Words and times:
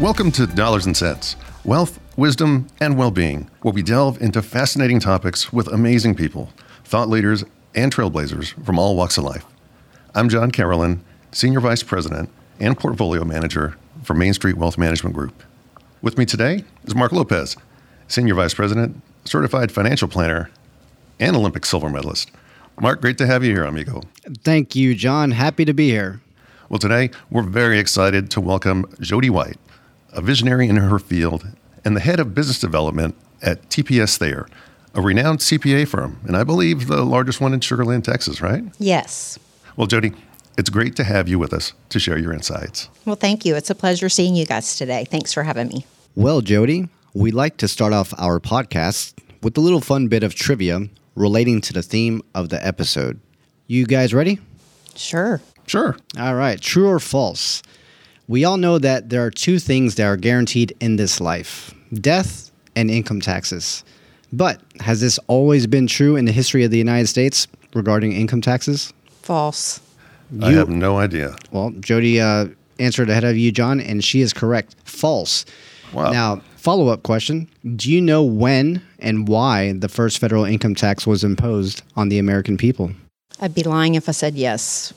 Welcome 0.00 0.30
to 0.32 0.46
Dollars 0.46 0.86
and 0.86 0.96
Cents 0.96 1.34
Wealth, 1.64 1.98
Wisdom, 2.16 2.68
and 2.80 2.96
Well-Being, 2.96 3.50
where 3.62 3.74
we 3.74 3.82
delve 3.82 4.22
into 4.22 4.42
fascinating 4.42 5.00
topics 5.00 5.52
with 5.52 5.66
amazing 5.66 6.14
people, 6.14 6.52
thought 6.84 7.08
leaders, 7.08 7.42
and 7.74 7.92
trailblazers 7.92 8.64
from 8.64 8.78
all 8.78 8.94
walks 8.94 9.18
of 9.18 9.24
life. 9.24 9.44
I'm 10.14 10.28
John 10.28 10.52
Carolyn, 10.52 11.02
Senior 11.32 11.58
Vice 11.58 11.82
President 11.82 12.30
and 12.60 12.78
Portfolio 12.78 13.24
Manager 13.24 13.76
for 14.04 14.14
Main 14.14 14.34
Street 14.34 14.56
Wealth 14.56 14.78
Management 14.78 15.16
Group. 15.16 15.42
With 16.00 16.16
me 16.16 16.24
today 16.24 16.62
is 16.84 16.94
Mark 16.94 17.10
Lopez, 17.10 17.56
Senior 18.06 18.34
Vice 18.34 18.54
President, 18.54 19.02
Certified 19.24 19.72
Financial 19.72 20.06
Planner, 20.06 20.48
and 21.18 21.34
Olympic 21.34 21.66
silver 21.66 21.90
medalist. 21.90 22.30
Mark, 22.80 23.00
great 23.00 23.18
to 23.18 23.26
have 23.26 23.42
you 23.42 23.50
here, 23.50 23.64
amigo. 23.64 24.02
Thank 24.44 24.76
you, 24.76 24.94
John. 24.94 25.32
Happy 25.32 25.64
to 25.64 25.74
be 25.74 25.88
here. 25.88 26.20
Well, 26.68 26.78
today 26.78 27.10
we're 27.30 27.42
very 27.42 27.80
excited 27.80 28.30
to 28.30 28.40
welcome 28.40 28.86
Jodi 29.00 29.30
White, 29.30 29.58
a 30.12 30.20
visionary 30.20 30.68
in 30.68 30.76
her 30.76 30.98
field 30.98 31.46
and 31.84 31.96
the 31.96 32.00
head 32.00 32.20
of 32.20 32.34
business 32.34 32.58
development 32.58 33.14
at 33.42 33.68
TPS 33.68 34.18
Thayer, 34.18 34.48
a 34.94 35.00
renowned 35.00 35.40
CPA 35.40 35.86
firm, 35.86 36.20
and 36.26 36.36
I 36.36 36.44
believe 36.44 36.86
the 36.88 37.04
largest 37.04 37.40
one 37.40 37.54
in 37.54 37.60
Sugar 37.60 37.84
Land, 37.84 38.04
Texas, 38.04 38.40
right? 38.40 38.64
Yes. 38.78 39.38
Well, 39.76 39.86
Jodi, 39.86 40.12
it's 40.56 40.70
great 40.70 40.96
to 40.96 41.04
have 41.04 41.28
you 41.28 41.38
with 41.38 41.52
us 41.52 41.72
to 41.90 42.00
share 42.00 42.18
your 42.18 42.32
insights. 42.32 42.88
Well, 43.04 43.16
thank 43.16 43.44
you. 43.44 43.54
It's 43.54 43.70
a 43.70 43.74
pleasure 43.74 44.08
seeing 44.08 44.34
you 44.34 44.44
guys 44.44 44.76
today. 44.76 45.04
Thanks 45.08 45.32
for 45.32 45.44
having 45.44 45.68
me. 45.68 45.86
Well, 46.16 46.40
Jodi, 46.40 46.88
we 47.14 47.30
like 47.30 47.56
to 47.58 47.68
start 47.68 47.92
off 47.92 48.12
our 48.18 48.40
podcast 48.40 49.14
with 49.42 49.56
a 49.56 49.60
little 49.60 49.80
fun 49.80 50.08
bit 50.08 50.24
of 50.24 50.34
trivia 50.34 50.88
relating 51.14 51.60
to 51.60 51.72
the 51.72 51.82
theme 51.82 52.22
of 52.34 52.48
the 52.48 52.64
episode. 52.66 53.20
You 53.68 53.86
guys 53.86 54.12
ready? 54.12 54.40
Sure. 54.96 55.40
Sure. 55.66 55.96
All 56.18 56.34
right. 56.34 56.60
True 56.60 56.88
or 56.88 56.98
false? 56.98 57.62
We 58.28 58.44
all 58.44 58.58
know 58.58 58.78
that 58.78 59.08
there 59.08 59.24
are 59.24 59.30
two 59.30 59.58
things 59.58 59.94
that 59.94 60.04
are 60.04 60.18
guaranteed 60.18 60.76
in 60.80 60.96
this 60.96 61.20
life 61.20 61.74
death 61.94 62.50
and 62.76 62.90
income 62.90 63.20
taxes. 63.22 63.82
But 64.32 64.60
has 64.80 65.00
this 65.00 65.18
always 65.26 65.66
been 65.66 65.86
true 65.86 66.14
in 66.14 66.26
the 66.26 66.32
history 66.32 66.62
of 66.62 66.70
the 66.70 66.76
United 66.76 67.06
States 67.06 67.48
regarding 67.72 68.12
income 68.12 68.42
taxes? 68.42 68.92
False. 69.22 69.80
I 70.42 70.52
have 70.52 70.68
no 70.68 70.98
idea. 70.98 71.36
Well, 71.50 71.70
Jodi 71.80 72.20
uh, 72.20 72.48
answered 72.78 73.08
ahead 73.08 73.24
of 73.24 73.38
you, 73.38 73.50
John, 73.50 73.80
and 73.80 74.04
she 74.04 74.20
is 74.20 74.34
correct. 74.34 74.76
False. 74.84 75.46
Wow. 75.94 76.12
Now, 76.12 76.42
follow 76.56 76.88
up 76.88 77.02
question 77.02 77.48
Do 77.76 77.90
you 77.90 78.02
know 78.02 78.22
when 78.22 78.82
and 78.98 79.26
why 79.26 79.72
the 79.72 79.88
first 79.88 80.18
federal 80.18 80.44
income 80.44 80.74
tax 80.74 81.06
was 81.06 81.24
imposed 81.24 81.82
on 81.96 82.10
the 82.10 82.18
American 82.18 82.58
people? 82.58 82.92
I'd 83.40 83.54
be 83.54 83.62
lying 83.62 83.94
if 83.94 84.06
I 84.06 84.12
said 84.12 84.34
yes. 84.34 84.92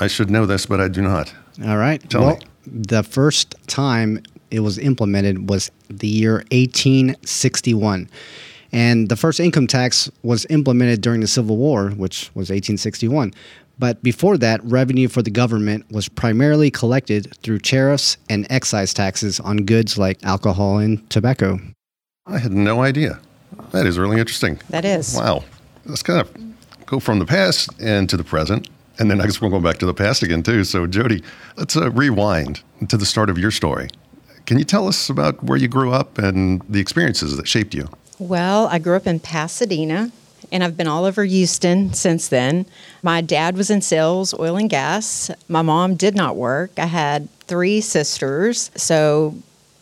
I 0.00 0.08
should 0.08 0.30
know 0.30 0.46
this, 0.46 0.66
but 0.66 0.80
I 0.80 0.88
do 0.88 1.00
not. 1.00 1.32
All 1.64 1.76
right. 1.76 2.02
Tell 2.10 2.22
well, 2.22 2.36
me. 2.36 2.42
The 2.66 3.02
first 3.02 3.54
time 3.66 4.22
it 4.50 4.60
was 4.60 4.78
implemented 4.78 5.48
was 5.48 5.70
the 5.88 6.08
year 6.08 6.44
1861. 6.52 8.08
And 8.72 9.08
the 9.08 9.16
first 9.16 9.40
income 9.40 9.66
tax 9.66 10.10
was 10.22 10.46
implemented 10.50 11.00
during 11.00 11.20
the 11.20 11.26
Civil 11.26 11.56
War, 11.56 11.90
which 11.90 12.30
was 12.34 12.50
1861. 12.50 13.32
But 13.78 14.02
before 14.02 14.38
that, 14.38 14.62
revenue 14.64 15.08
for 15.08 15.22
the 15.22 15.30
government 15.30 15.90
was 15.90 16.08
primarily 16.08 16.70
collected 16.70 17.34
through 17.42 17.58
tariffs 17.60 18.16
and 18.28 18.46
excise 18.50 18.94
taxes 18.94 19.38
on 19.38 19.58
goods 19.58 19.98
like 19.98 20.22
alcohol 20.24 20.78
and 20.78 21.08
tobacco. 21.10 21.60
I 22.26 22.38
had 22.38 22.52
no 22.52 22.82
idea. 22.82 23.20
That 23.72 23.86
is 23.86 23.98
really 23.98 24.18
interesting. 24.18 24.60
That 24.70 24.84
is. 24.84 25.14
Wow. 25.14 25.44
Let's 25.84 26.02
kind 26.02 26.20
of 26.20 26.86
go 26.86 26.98
from 27.00 27.18
the 27.18 27.26
past 27.26 27.70
and 27.80 28.08
to 28.08 28.16
the 28.16 28.24
present. 28.24 28.68
And 28.98 29.10
then 29.10 29.20
I 29.20 29.24
guess 29.24 29.40
we'll 29.40 29.50
go 29.50 29.60
back 29.60 29.78
to 29.78 29.86
the 29.86 29.94
past 29.94 30.22
again, 30.22 30.42
too. 30.42 30.64
So, 30.64 30.86
Jodi, 30.86 31.22
let's 31.56 31.76
uh, 31.76 31.90
rewind 31.90 32.62
to 32.88 32.96
the 32.96 33.06
start 33.06 33.28
of 33.30 33.38
your 33.38 33.50
story. 33.50 33.88
Can 34.46 34.58
you 34.58 34.64
tell 34.64 34.86
us 34.88 35.10
about 35.10 35.42
where 35.42 35.58
you 35.58 35.68
grew 35.68 35.92
up 35.92 36.18
and 36.18 36.62
the 36.68 36.80
experiences 36.80 37.36
that 37.36 37.48
shaped 37.48 37.74
you? 37.74 37.88
Well, 38.18 38.68
I 38.68 38.78
grew 38.78 38.96
up 38.96 39.06
in 39.06 39.20
Pasadena 39.20 40.10
and 40.52 40.62
I've 40.62 40.76
been 40.76 40.86
all 40.86 41.04
over 41.04 41.24
Houston 41.24 41.92
since 41.92 42.28
then. 42.28 42.66
My 43.02 43.20
dad 43.20 43.56
was 43.56 43.70
in 43.70 43.82
sales, 43.82 44.32
oil 44.34 44.56
and 44.56 44.70
gas. 44.70 45.30
My 45.48 45.62
mom 45.62 45.96
did 45.96 46.14
not 46.14 46.36
work. 46.36 46.70
I 46.78 46.86
had 46.86 47.28
three 47.40 47.80
sisters. 47.80 48.70
So 48.76 49.34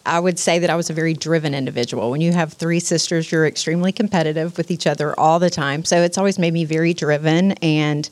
I 0.06 0.20
would 0.20 0.38
say 0.38 0.58
that 0.58 0.68
I 0.68 0.76
was 0.76 0.90
a 0.90 0.92
very 0.92 1.14
driven 1.14 1.54
individual. 1.54 2.10
When 2.10 2.20
you 2.20 2.32
have 2.32 2.52
three 2.52 2.80
sisters, 2.80 3.32
you're 3.32 3.46
extremely 3.46 3.90
competitive 3.92 4.56
with 4.56 4.70
each 4.70 4.86
other 4.86 5.18
all 5.18 5.38
the 5.38 5.50
time. 5.50 5.84
So 5.84 6.02
it's 6.02 6.18
always 6.18 6.38
made 6.38 6.52
me 6.52 6.64
very 6.64 6.92
driven. 6.92 7.52
And 7.52 8.08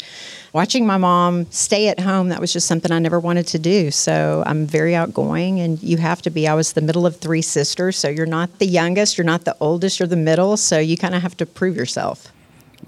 watching 0.52 0.86
my 0.86 0.96
mom 0.96 1.50
stay 1.50 1.88
at 1.88 2.00
home, 2.00 2.30
that 2.30 2.40
was 2.40 2.52
just 2.52 2.66
something 2.66 2.90
I 2.90 2.98
never 2.98 3.20
wanted 3.20 3.46
to 3.48 3.58
do. 3.58 3.90
So 3.90 4.42
I'm 4.46 4.66
very 4.66 4.94
outgoing, 4.94 5.60
and 5.60 5.82
you 5.82 5.98
have 5.98 6.22
to 6.22 6.30
be. 6.30 6.48
I 6.48 6.54
was 6.54 6.72
the 6.72 6.80
middle 6.80 7.06
of 7.06 7.16
three 7.16 7.42
sisters. 7.42 7.98
So 7.98 8.08
you're 8.08 8.26
not 8.26 8.58
the 8.58 8.66
youngest, 8.66 9.18
you're 9.18 9.24
not 9.24 9.44
the 9.44 9.56
oldest, 9.60 10.00
you're 10.00 10.06
the 10.06 10.16
middle. 10.16 10.56
So 10.56 10.78
you 10.78 10.96
kind 10.96 11.14
of 11.14 11.22
have 11.22 11.36
to 11.38 11.46
prove 11.46 11.76
yourself. 11.76 12.28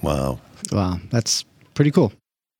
Wow. 0.02 0.40
Wow, 0.72 0.98
that's 1.10 1.44
pretty 1.74 1.90
cool. 1.90 2.12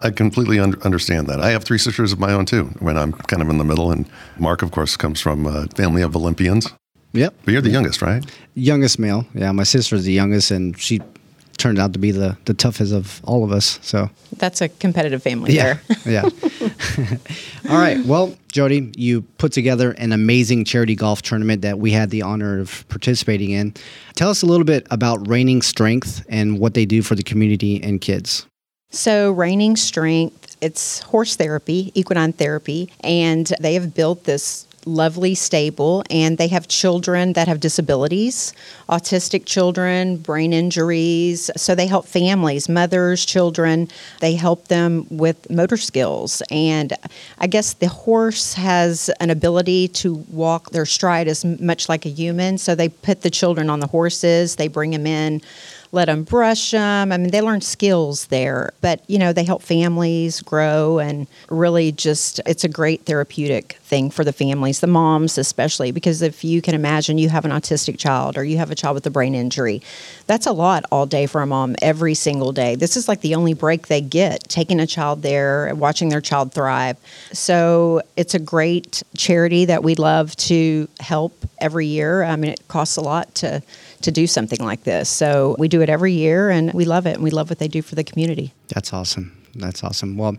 I 0.05 0.11
completely 0.11 0.59
un- 0.59 0.81
understand 0.83 1.27
that. 1.29 1.41
I 1.41 1.51
have 1.51 1.65
three 1.65 1.79
sisters 1.79 2.13
of 2.13 2.21
my 2.21 2.33
own, 2.33 2.45
too, 2.45 2.65
when 2.79 2.99
I'm 2.99 3.13
kind 3.13 3.43
of 3.43 3.49
in 3.49 3.57
the 3.57 3.65
middle. 3.65 3.91
And 3.91 4.07
Mark, 4.39 4.63
of 4.63 4.71
course, 4.71 4.97
comes 4.97 5.21
from 5.21 5.47
a 5.47 5.67
family 5.69 6.03
of 6.03 6.15
Olympians. 6.15 6.73
Yep. 7.15 7.35
But 7.45 7.53
you're 7.53 7.63
the 7.63 7.71
youngest, 7.71 8.03
right? 8.03 8.25
Youngest 8.55 8.99
male. 8.99 9.27
Yeah, 9.35 9.53
my 9.53 9.63
sister's 9.63 10.05
the 10.05 10.13
youngest, 10.13 10.51
and 10.51 10.79
she 10.79 11.01
turned 11.57 11.79
out 11.79 11.95
to 11.95 11.99
be 11.99 12.11
the, 12.11 12.37
the 12.45 12.53
toughest 12.53 12.93
of 12.93 13.23
all 13.25 13.45
of 13.45 13.53
us. 13.53 13.79
So, 13.81 14.11
That's 14.37 14.61
a 14.61 14.69
competitive 14.69 15.23
family 15.23 15.55
yeah. 15.55 15.79
there. 16.05 16.05
yeah. 16.05 16.23
all 17.71 17.79
right. 17.79 18.05
Well, 18.05 18.37
Jodi, 18.53 18.93
you 18.97 19.23
put 19.39 19.53
together 19.53 19.93
an 19.93 20.13
amazing 20.13 20.67
charity 20.67 20.97
golf 20.97 21.23
tournament 21.23 21.63
that 21.63 21.79
we 21.79 21.93
had 21.93 22.11
the 22.11 22.23
honor 22.23 22.61
of 22.61 22.87
participating 22.89 23.53
in. 23.53 23.73
Tell 24.17 24.29
us 24.29 24.43
a 24.43 24.47
little 24.47 24.67
bit 24.67 24.87
about 24.91 25.27
Reigning 25.29 25.63
Strength 25.63 26.27
and 26.29 26.59
what 26.59 26.75
they 26.75 26.85
do 26.85 27.01
for 27.01 27.15
the 27.15 27.23
community 27.23 27.83
and 27.83 28.01
kids. 28.01 28.47
So, 28.95 29.33
Reigning 29.33 29.75
Strength, 29.75 30.57
it's 30.61 31.01
horse 31.01 31.35
therapy, 31.35 31.91
equine 31.97 32.33
therapy, 32.33 32.91
and 33.01 33.53
they 33.59 33.75
have 33.75 33.93
built 33.93 34.23
this 34.23 34.69
lovely 34.87 35.35
stable 35.35 36.05
and 36.11 36.39
they 36.39 36.47
have 36.49 36.69
children 36.69 37.33
that 37.33 37.49
have 37.49 37.59
disabilities, 37.59 38.53
autistic 38.89 39.47
children, 39.47 40.19
brain 40.19 40.53
injuries. 40.53 41.51
So 41.57 41.75
they 41.75 41.87
help 41.87 42.07
families, 42.07 42.69
mothers, 42.69 43.25
children. 43.25 43.89
They 44.21 44.35
help 44.35 44.69
them 44.69 45.07
with 45.11 45.51
motor 45.51 45.79
skills. 45.79 46.43
And 46.51 46.93
I 47.39 47.47
guess 47.47 47.73
the 47.73 47.89
horse 47.89 48.55
has 48.55 49.09
an 49.21 49.31
ability 49.31 49.89
to 49.89 50.15
walk 50.31 50.71
their 50.71 50.87
stride 50.87 51.27
as 51.29 51.45
much 51.45 51.89
like 51.89 52.07
a 52.07 52.11
human. 52.11 52.59
So 52.59 52.75
they 52.75 52.91
put 52.91 53.23
the 53.23 53.31
children 53.31 53.71
on 53.71 53.81
the 53.81 53.87
horses, 53.89 54.57
they 54.57 54.69
bring 54.69 54.91
them 54.91 55.07
in 55.07 55.41
let 55.95 56.07
them 56.07 56.25
brush 56.25 56.73
them. 56.73 57.13
I 57.13 57.17
mean, 57.17 57.31
they 57.31 57.41
learn 57.41 57.61
skills 57.61 58.27
there, 58.27 58.73
but 58.81 59.03
you 59.09 59.19
know, 59.19 59.33
they 59.33 59.45
help 59.45 59.63
families 59.63 60.41
grow 60.43 60.99
and 60.99 61.27
really 61.49 61.93
just 61.93 62.41
it's 62.47 62.65
a 62.65 62.69
great 62.69 63.07
therapeutic 63.07 63.75
thing 63.85 64.11
for 64.11 64.25
the 64.25 64.33
families, 64.33 64.81
the 64.81 64.87
moms 64.87 65.39
especially, 65.39 65.93
because 65.93 66.21
if 66.21 66.45
you 66.45 66.61
can 66.61 66.75
imagine 66.75 67.17
you 67.17 67.29
have 67.29 67.45
an 67.45 67.53
autistic 67.53 67.99
child 67.99 68.37
or 68.37 68.45
you 68.45 68.57
have 68.57 68.71
a 68.71 68.75
child 68.75 68.95
with 68.95 69.07
a 69.07 69.11
brain 69.11 69.35
injury, 69.35 69.81
that's 70.27 70.47
a 70.47 70.53
lot 70.53 70.85
all 70.91 71.07
day 71.07 71.27
for 71.27 71.43
a 71.43 71.47
mom 71.47 71.77
every 71.83 72.15
single 72.15 72.53
day. 72.53 72.75
This 72.75 72.97
is 72.97 73.09
like 73.09 73.21
the 73.21 73.35
only 73.35 73.55
break 73.55 73.89
they 73.89 74.01
get, 74.01 74.49
taking 74.49 74.81
a 74.81 74.87
child 74.87 75.23
there, 75.23 75.75
watching 75.75 76.09
their 76.09 76.21
child 76.21 76.53
thrive. 76.53 76.97
So 77.33 78.03
it's 78.17 78.35
a 78.35 78.39
great 78.39 79.03
charity 79.17 79.65
that 79.67 79.83
we 79.83 79.95
love 79.95 80.35
to 80.37 80.89
help 81.01 81.33
every 81.59 81.87
year. 81.87 82.23
I 82.23 82.37
mean, 82.37 82.51
it 82.53 82.67
costs 82.69 82.97
a 82.97 83.01
lot 83.01 83.35
to 83.37 83.63
to 84.03 84.11
do 84.11 84.27
something 84.27 84.59
like 84.61 84.85
this. 84.85 85.09
So 85.09 85.57
we 85.59 85.67
do 85.67 85.81
it 85.81 85.89
every 85.89 86.13
year 86.13 86.51
and 86.51 86.73
we 86.75 86.85
love 86.85 87.07
it 87.07 87.15
and 87.15 87.25
we 87.25 87.31
love 87.31 87.49
what 87.49 87.59
they 87.59 87.69
do 87.69 87.81
for 87.81 87.95
the 87.95 88.05
community. 88.05 88.53
That's 88.69 88.93
awesome. 88.93 89.35
That's 89.55 89.83
awesome. 89.83 90.17
Well, 90.17 90.37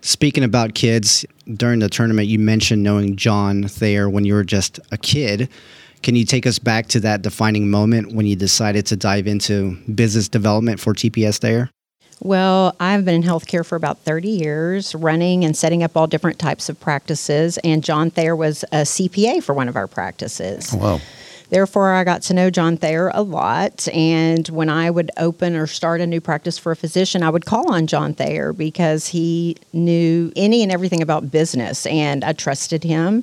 speaking 0.00 0.42
about 0.42 0.74
kids, 0.74 1.24
during 1.54 1.78
the 1.78 1.88
tournament, 1.88 2.28
you 2.28 2.38
mentioned 2.38 2.82
knowing 2.82 3.16
John 3.16 3.64
Thayer 3.64 4.08
when 4.08 4.24
you 4.24 4.34
were 4.34 4.44
just 4.44 4.80
a 4.90 4.98
kid. 4.98 5.48
Can 6.04 6.16
you 6.16 6.26
take 6.26 6.46
us 6.46 6.58
back 6.58 6.88
to 6.88 7.00
that 7.00 7.22
defining 7.22 7.70
moment 7.70 8.12
when 8.12 8.26
you 8.26 8.36
decided 8.36 8.84
to 8.86 8.96
dive 8.96 9.26
into 9.26 9.78
business 9.94 10.28
development 10.28 10.78
for 10.78 10.92
TPS 10.92 11.38
Thayer? 11.38 11.70
Well, 12.20 12.76
I've 12.78 13.06
been 13.06 13.14
in 13.14 13.22
healthcare 13.22 13.64
for 13.64 13.74
about 13.74 14.00
30 14.00 14.28
years, 14.28 14.94
running 14.94 15.46
and 15.46 15.56
setting 15.56 15.82
up 15.82 15.96
all 15.96 16.06
different 16.06 16.38
types 16.38 16.68
of 16.68 16.78
practices. 16.78 17.56
And 17.64 17.82
John 17.82 18.10
Thayer 18.10 18.36
was 18.36 18.64
a 18.64 18.82
CPA 18.82 19.42
for 19.42 19.54
one 19.54 19.66
of 19.66 19.76
our 19.76 19.86
practices. 19.86 20.74
Wow. 20.74 21.00
Therefore, 21.54 21.92
I 21.92 22.02
got 22.02 22.20
to 22.22 22.34
know 22.34 22.50
John 22.50 22.76
Thayer 22.76 23.12
a 23.14 23.22
lot. 23.22 23.86
And 23.94 24.48
when 24.48 24.68
I 24.68 24.90
would 24.90 25.12
open 25.18 25.54
or 25.54 25.68
start 25.68 26.00
a 26.00 26.06
new 26.06 26.20
practice 26.20 26.58
for 26.58 26.72
a 26.72 26.76
physician, 26.76 27.22
I 27.22 27.30
would 27.30 27.46
call 27.46 27.72
on 27.72 27.86
John 27.86 28.12
Thayer 28.12 28.52
because 28.52 29.06
he 29.06 29.56
knew 29.72 30.32
any 30.34 30.64
and 30.64 30.72
everything 30.72 31.00
about 31.00 31.30
business. 31.30 31.86
And 31.86 32.24
I 32.24 32.32
trusted 32.32 32.82
him. 32.82 33.22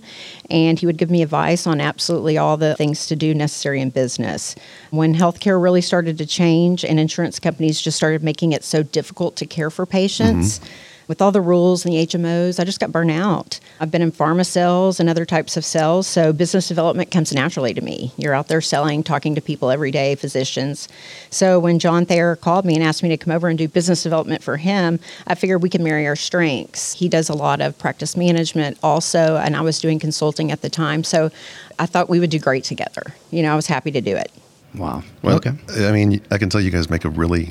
And 0.49 0.79
he 0.79 0.85
would 0.85 0.95
give 0.95 1.11
me 1.11 1.21
advice 1.21 1.67
on 1.67 1.81
absolutely 1.81 2.37
all 2.37 2.55
the 2.55 2.73
things 2.75 3.05
to 3.07 3.17
do 3.17 3.33
necessary 3.33 3.81
in 3.81 3.89
business. 3.89 4.55
When 4.91 5.13
healthcare 5.13 5.61
really 5.61 5.81
started 5.81 6.17
to 6.19 6.25
change 6.25 6.85
and 6.85 7.01
insurance 7.01 7.37
companies 7.37 7.81
just 7.81 7.97
started 7.97 8.23
making 8.23 8.53
it 8.53 8.63
so 8.63 8.81
difficult 8.81 9.35
to 9.35 9.45
care 9.45 9.69
for 9.69 9.85
patients, 9.85 10.59
mm-hmm. 10.59 10.90
With 11.11 11.21
all 11.21 11.33
the 11.33 11.41
rules 11.41 11.83
and 11.83 11.93
the 11.93 12.07
HMOs, 12.07 12.57
I 12.57 12.63
just 12.63 12.79
got 12.79 12.93
burnt 12.93 13.11
out. 13.11 13.59
I've 13.81 13.91
been 13.91 14.01
in 14.01 14.13
pharma 14.13 14.45
sales 14.45 14.97
and 14.97 15.09
other 15.09 15.25
types 15.25 15.57
of 15.57 15.65
sales, 15.65 16.07
so 16.07 16.31
business 16.31 16.69
development 16.69 17.11
comes 17.11 17.33
naturally 17.33 17.73
to 17.73 17.81
me. 17.81 18.13
You're 18.15 18.33
out 18.33 18.47
there 18.47 18.61
selling, 18.61 19.03
talking 19.03 19.35
to 19.35 19.41
people 19.41 19.71
every 19.71 19.91
day, 19.91 20.15
physicians. 20.15 20.87
So 21.29 21.59
when 21.59 21.79
John 21.79 22.05
Thayer 22.05 22.37
called 22.37 22.63
me 22.63 22.75
and 22.75 22.81
asked 22.81 23.03
me 23.03 23.09
to 23.09 23.17
come 23.17 23.33
over 23.33 23.49
and 23.49 23.57
do 23.57 23.67
business 23.67 24.03
development 24.03 24.41
for 24.41 24.55
him, 24.55 25.01
I 25.27 25.35
figured 25.35 25.61
we 25.61 25.69
could 25.69 25.81
marry 25.81 26.07
our 26.07 26.15
strengths. 26.15 26.93
He 26.93 27.09
does 27.09 27.27
a 27.27 27.33
lot 27.33 27.59
of 27.59 27.77
practice 27.77 28.15
management 28.15 28.77
also, 28.81 29.35
and 29.35 29.57
I 29.57 29.61
was 29.63 29.81
doing 29.81 29.99
consulting 29.99 30.49
at 30.49 30.61
the 30.61 30.69
time. 30.69 31.03
So 31.03 31.29
I 31.77 31.87
thought 31.87 32.09
we 32.09 32.21
would 32.21 32.29
do 32.29 32.39
great 32.39 32.63
together. 32.63 33.13
You 33.31 33.43
know, 33.43 33.51
I 33.51 33.57
was 33.57 33.67
happy 33.67 33.91
to 33.91 33.99
do 33.99 34.15
it. 34.15 34.31
Wow. 34.75 35.03
Well, 35.23 35.35
okay. 35.35 35.51
I 35.71 35.91
mean, 35.91 36.21
I 36.31 36.37
can 36.37 36.49
tell 36.49 36.61
you 36.61 36.71
guys 36.71 36.89
make 36.89 37.03
a 37.03 37.09
really 37.09 37.49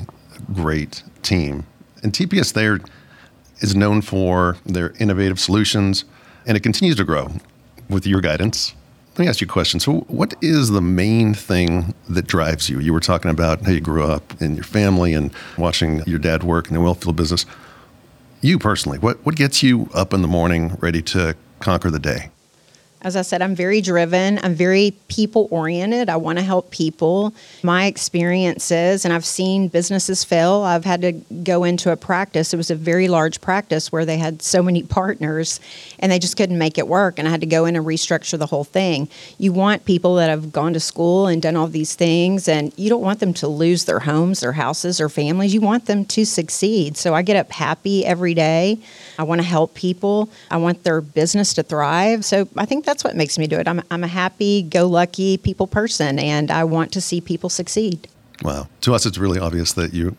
great 0.51 1.03
team. 1.21 1.67
And 2.01 2.11
TPS 2.11 2.53
Thayer 2.53 2.79
is 3.61 3.75
known 3.75 4.01
for 4.01 4.57
their 4.65 4.93
innovative 4.99 5.39
solutions, 5.39 6.05
and 6.45 6.57
it 6.57 6.63
continues 6.63 6.95
to 6.97 7.03
grow 7.03 7.29
with 7.89 8.05
your 8.05 8.21
guidance. 8.21 8.73
Let 9.11 9.19
me 9.19 9.27
ask 9.27 9.41
you 9.41 9.45
a 9.45 9.49
question. 9.49 9.79
So, 9.79 10.01
what 10.07 10.33
is 10.41 10.69
the 10.69 10.81
main 10.81 11.33
thing 11.33 11.93
that 12.07 12.27
drives 12.27 12.69
you? 12.69 12.79
You 12.79 12.93
were 12.93 13.01
talking 13.01 13.29
about 13.29 13.61
how 13.61 13.71
you 13.71 13.81
grew 13.81 14.05
up 14.05 14.41
in 14.41 14.55
your 14.55 14.63
family 14.63 15.13
and 15.13 15.31
watching 15.57 16.01
your 16.05 16.19
dad 16.19 16.43
work 16.43 16.69
in 16.69 16.75
the 16.75 16.81
oil 16.81 16.93
field 16.93 17.17
business. 17.17 17.45
You 18.39 18.57
personally, 18.57 18.99
what, 18.99 19.23
what 19.25 19.35
gets 19.35 19.61
you 19.61 19.89
up 19.93 20.13
in 20.13 20.21
the 20.21 20.27
morning 20.27 20.77
ready 20.79 21.01
to 21.03 21.35
conquer 21.59 21.91
the 21.91 21.99
day? 21.99 22.31
As 23.03 23.15
I 23.15 23.23
said, 23.23 23.41
I'm 23.41 23.55
very 23.55 23.81
driven. 23.81 24.39
I'm 24.43 24.53
very 24.53 24.91
people 25.07 25.47
oriented. 25.49 26.07
I 26.07 26.17
want 26.17 26.37
to 26.37 26.43
help 26.43 26.69
people. 26.69 27.33
My 27.63 27.85
experiences, 27.85 29.05
and 29.05 29.13
I've 29.13 29.25
seen 29.25 29.69
businesses 29.69 30.23
fail. 30.23 30.61
I've 30.61 30.85
had 30.85 31.01
to 31.01 31.13
go 31.43 31.63
into 31.63 31.91
a 31.91 31.97
practice. 31.97 32.53
It 32.53 32.57
was 32.57 32.69
a 32.69 32.75
very 32.75 33.07
large 33.07 33.41
practice 33.41 33.91
where 33.91 34.05
they 34.05 34.17
had 34.17 34.43
so 34.43 34.61
many 34.61 34.83
partners 35.01 35.59
and 35.97 36.11
they 36.11 36.19
just 36.19 36.37
couldn't 36.37 36.59
make 36.59 36.77
it 36.77 36.87
work. 36.87 37.17
And 37.17 37.27
I 37.27 37.31
had 37.31 37.41
to 37.41 37.47
go 37.47 37.65
in 37.65 37.75
and 37.75 37.85
restructure 37.85 38.37
the 38.37 38.45
whole 38.45 38.63
thing. 38.63 39.09
You 39.39 39.51
want 39.51 39.85
people 39.85 40.15
that 40.15 40.29
have 40.29 40.51
gone 40.51 40.73
to 40.73 40.79
school 40.79 41.25
and 41.25 41.41
done 41.41 41.55
all 41.55 41.67
these 41.67 41.95
things, 41.95 42.47
and 42.47 42.71
you 42.77 42.89
don't 42.89 43.01
want 43.01 43.19
them 43.19 43.33
to 43.35 43.47
lose 43.47 43.85
their 43.85 43.99
homes, 43.99 44.41
their 44.41 44.51
houses, 44.51 44.99
their 44.99 45.09
families. 45.09 45.55
You 45.55 45.61
want 45.61 45.87
them 45.87 46.05
to 46.05 46.23
succeed. 46.23 46.97
So 46.97 47.15
I 47.15 47.23
get 47.23 47.35
up 47.35 47.51
happy 47.51 48.05
every 48.05 48.35
day. 48.35 48.77
I 49.17 49.23
want 49.23 49.41
to 49.41 49.47
help 49.47 49.73
people. 49.73 50.29
I 50.51 50.57
want 50.57 50.83
their 50.83 51.01
business 51.01 51.53
to 51.55 51.63
thrive. 51.63 52.23
So 52.25 52.47
I 52.55 52.65
think 52.65 52.85
that's 52.85 52.90
what 53.03 53.15
makes 53.15 53.37
me 53.37 53.47
do 53.47 53.57
it. 53.57 53.67
I'm, 53.67 53.81
I'm 53.89 54.03
a 54.03 54.07
happy, 54.07 54.61
go 54.61 54.87
lucky 54.87 55.37
people 55.37 55.67
person, 55.67 56.19
and 56.19 56.51
I 56.51 56.63
want 56.63 56.91
to 56.93 57.01
see 57.01 57.21
people 57.21 57.49
succeed. 57.49 58.07
Wow. 58.43 58.67
To 58.81 58.93
us, 58.93 59.05
it's 59.05 59.17
really 59.17 59.39
obvious 59.39 59.73
that 59.73 59.93
you 59.93 60.15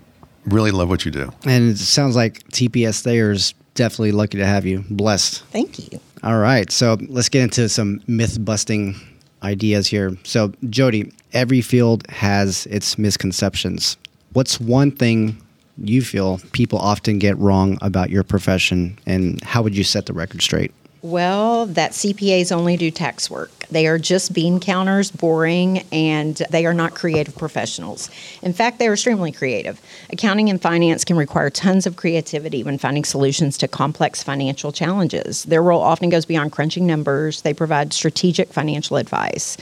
really 0.46 0.70
love 0.70 0.88
what 0.88 1.04
you 1.04 1.10
do. 1.10 1.32
And 1.44 1.70
it 1.70 1.78
sounds 1.78 2.16
like 2.16 2.44
TPS 2.48 3.02
Thayer's 3.02 3.54
definitely 3.74 4.12
lucky 4.12 4.38
to 4.38 4.46
have 4.46 4.66
you. 4.66 4.84
Blessed. 4.90 5.42
Thank 5.46 5.92
you. 5.92 6.00
All 6.22 6.38
right. 6.38 6.70
So 6.70 6.98
let's 7.08 7.28
get 7.28 7.42
into 7.42 7.68
some 7.68 8.00
myth 8.06 8.42
busting 8.44 8.94
ideas 9.42 9.88
here. 9.88 10.16
So, 10.24 10.52
Jodi, 10.70 11.12
every 11.32 11.60
field 11.60 12.08
has 12.08 12.66
its 12.66 12.98
misconceptions. 12.98 13.96
What's 14.32 14.60
one 14.60 14.90
thing 14.90 15.36
you 15.78 16.02
feel 16.02 16.38
people 16.52 16.78
often 16.78 17.18
get 17.18 17.36
wrong 17.38 17.78
about 17.82 18.10
your 18.10 18.22
profession, 18.22 18.98
and 19.06 19.42
how 19.42 19.62
would 19.62 19.76
you 19.76 19.84
set 19.84 20.06
the 20.06 20.12
record 20.12 20.42
straight? 20.42 20.72
Well, 21.02 21.66
that 21.66 21.90
CPAs 21.90 22.52
only 22.52 22.76
do 22.76 22.88
tax 22.92 23.28
work. 23.28 23.50
They 23.72 23.88
are 23.88 23.98
just 23.98 24.32
bean 24.32 24.60
counters, 24.60 25.10
boring, 25.10 25.78
and 25.90 26.36
they 26.50 26.64
are 26.64 26.72
not 26.72 26.94
creative 26.94 27.36
professionals. 27.36 28.08
In 28.40 28.52
fact, 28.52 28.78
they 28.78 28.86
are 28.86 28.92
extremely 28.92 29.32
creative. 29.32 29.80
Accounting 30.10 30.48
and 30.48 30.62
finance 30.62 31.04
can 31.04 31.16
require 31.16 31.50
tons 31.50 31.88
of 31.88 31.96
creativity 31.96 32.62
when 32.62 32.78
finding 32.78 33.02
solutions 33.02 33.58
to 33.58 33.66
complex 33.66 34.22
financial 34.22 34.70
challenges. 34.70 35.42
Their 35.42 35.62
role 35.62 35.80
often 35.80 36.08
goes 36.08 36.24
beyond 36.24 36.52
crunching 36.52 36.86
numbers, 36.86 37.42
they 37.42 37.52
provide 37.52 37.92
strategic 37.92 38.52
financial 38.52 38.96
advice. 38.96 39.56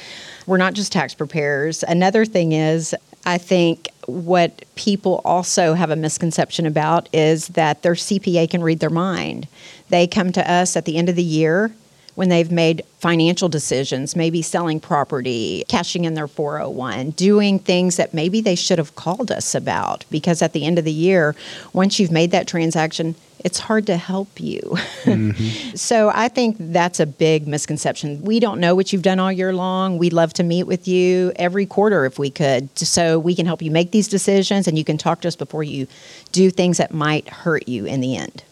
We're 0.47 0.59
not 0.59 0.75
just 0.75 0.93
tax 0.93 1.15
preparers. 1.15 1.83
Another 1.85 2.27
thing 2.27 2.53
is, 2.53 2.95
I 3.25 3.39
think 3.39 3.89
what 4.07 4.65
people 4.75 5.21
also 5.25 5.75
have 5.75 5.91
a 5.91 5.97
misconception 5.97 6.67
about 6.67 7.09
is 7.13 7.49
that 7.49 7.83
their 7.83 7.95
CPA 7.95 8.51
can 8.51 8.63
read 8.63 8.81
their 8.81 8.91
mind. 8.91 9.47
They 9.89 10.07
come 10.07 10.33
to 10.33 10.51
us 10.51 10.77
at 10.77 10.85
the 10.85 10.97
end 10.97 11.09
of 11.09 11.17
the 11.17 11.23
year 11.23 11.73
when 12.21 12.29
they've 12.29 12.53
made 12.53 12.83
financial 12.99 13.49
decisions, 13.49 14.15
maybe 14.15 14.43
selling 14.43 14.79
property, 14.79 15.65
cashing 15.69 16.05
in 16.05 16.13
their 16.13 16.29
401, 16.29 17.13
doing 17.13 17.59
things 17.59 17.97
that 17.97 18.13
maybe 18.13 18.43
they 18.43 18.55
should 18.55 18.77
have 18.77 18.95
called 18.95 19.31
us 19.31 19.55
about. 19.55 20.05
Because 20.11 20.43
at 20.43 20.53
the 20.53 20.67
end 20.67 20.79
of 20.79 20.85
the 20.85 20.93
year, 20.93 21.35
once 21.73 21.99
you've 21.99 22.11
made 22.11 22.31
that 22.33 22.47
transaction, 22.47 23.15
it's 23.43 23.59
hard 23.59 23.87
to 23.87 23.97
help 23.97 24.39
you. 24.39 24.61
Mm-hmm. 25.05 25.75
so 25.77 26.13
I 26.15 26.29
think 26.29 26.57
that's 26.59 27.01
a 27.01 27.07
big 27.07 27.49
misconception. 27.49 28.21
We 28.21 28.39
don't 28.39 28.61
know 28.61 28.75
what 28.75 28.93
you've 28.93 29.01
done 29.01 29.19
all 29.19 29.33
year 29.33 29.55
long. 29.55 29.97
We'd 29.97 30.13
love 30.13 30.35
to 30.35 30.43
meet 30.43 30.65
with 30.65 30.87
you 30.87 31.33
every 31.37 31.65
quarter 31.65 32.05
if 32.05 32.19
we 32.19 32.29
could, 32.29 32.69
so 32.79 33.19
we 33.19 33.35
can 33.35 33.47
help 33.47 33.63
you 33.63 33.71
make 33.71 33.93
these 33.93 34.09
decisions 34.09 34.69
and 34.69 34.77
you 34.77 34.85
can 34.85 34.99
talk 34.99 35.23
to 35.23 35.29
us 35.29 35.37
before 35.37 35.63
you 35.63 35.87
do 36.33 36.51
things 36.51 36.77
that 36.77 36.93
might 36.93 37.31
hurt 37.31 37.67
you 37.67 37.87
in 37.87 38.03
the 38.03 38.15
end. 38.15 38.45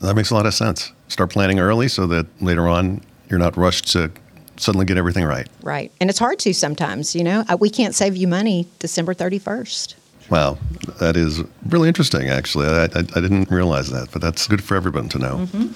That 0.00 0.14
makes 0.14 0.30
a 0.30 0.34
lot 0.34 0.46
of 0.46 0.54
sense. 0.54 0.92
Start 1.08 1.30
planning 1.30 1.58
early 1.60 1.88
so 1.88 2.06
that 2.06 2.26
later 2.42 2.68
on 2.68 3.02
you're 3.28 3.38
not 3.38 3.56
rushed 3.56 3.92
to 3.92 4.10
suddenly 4.56 4.86
get 4.86 4.96
everything 4.98 5.24
right. 5.24 5.48
Right. 5.62 5.92
And 6.00 6.10
it's 6.10 6.18
hard 6.18 6.38
to 6.40 6.52
sometimes, 6.52 7.14
you 7.14 7.24
know. 7.24 7.44
We 7.58 7.70
can't 7.70 7.94
save 7.94 8.16
you 8.16 8.28
money 8.28 8.66
December 8.78 9.14
31st. 9.14 9.94
Wow, 10.30 10.58
that 11.00 11.16
is 11.16 11.42
really 11.66 11.88
interesting, 11.88 12.28
actually. 12.28 12.66
I, 12.66 12.84
I, 12.84 12.98
I 12.98 13.20
didn't 13.20 13.50
realize 13.50 13.90
that, 13.90 14.12
but 14.12 14.22
that's 14.22 14.46
good 14.46 14.62
for 14.62 14.76
everyone 14.76 15.08
to 15.08 15.18
know. 15.18 15.36
Mm-hmm. 15.38 15.72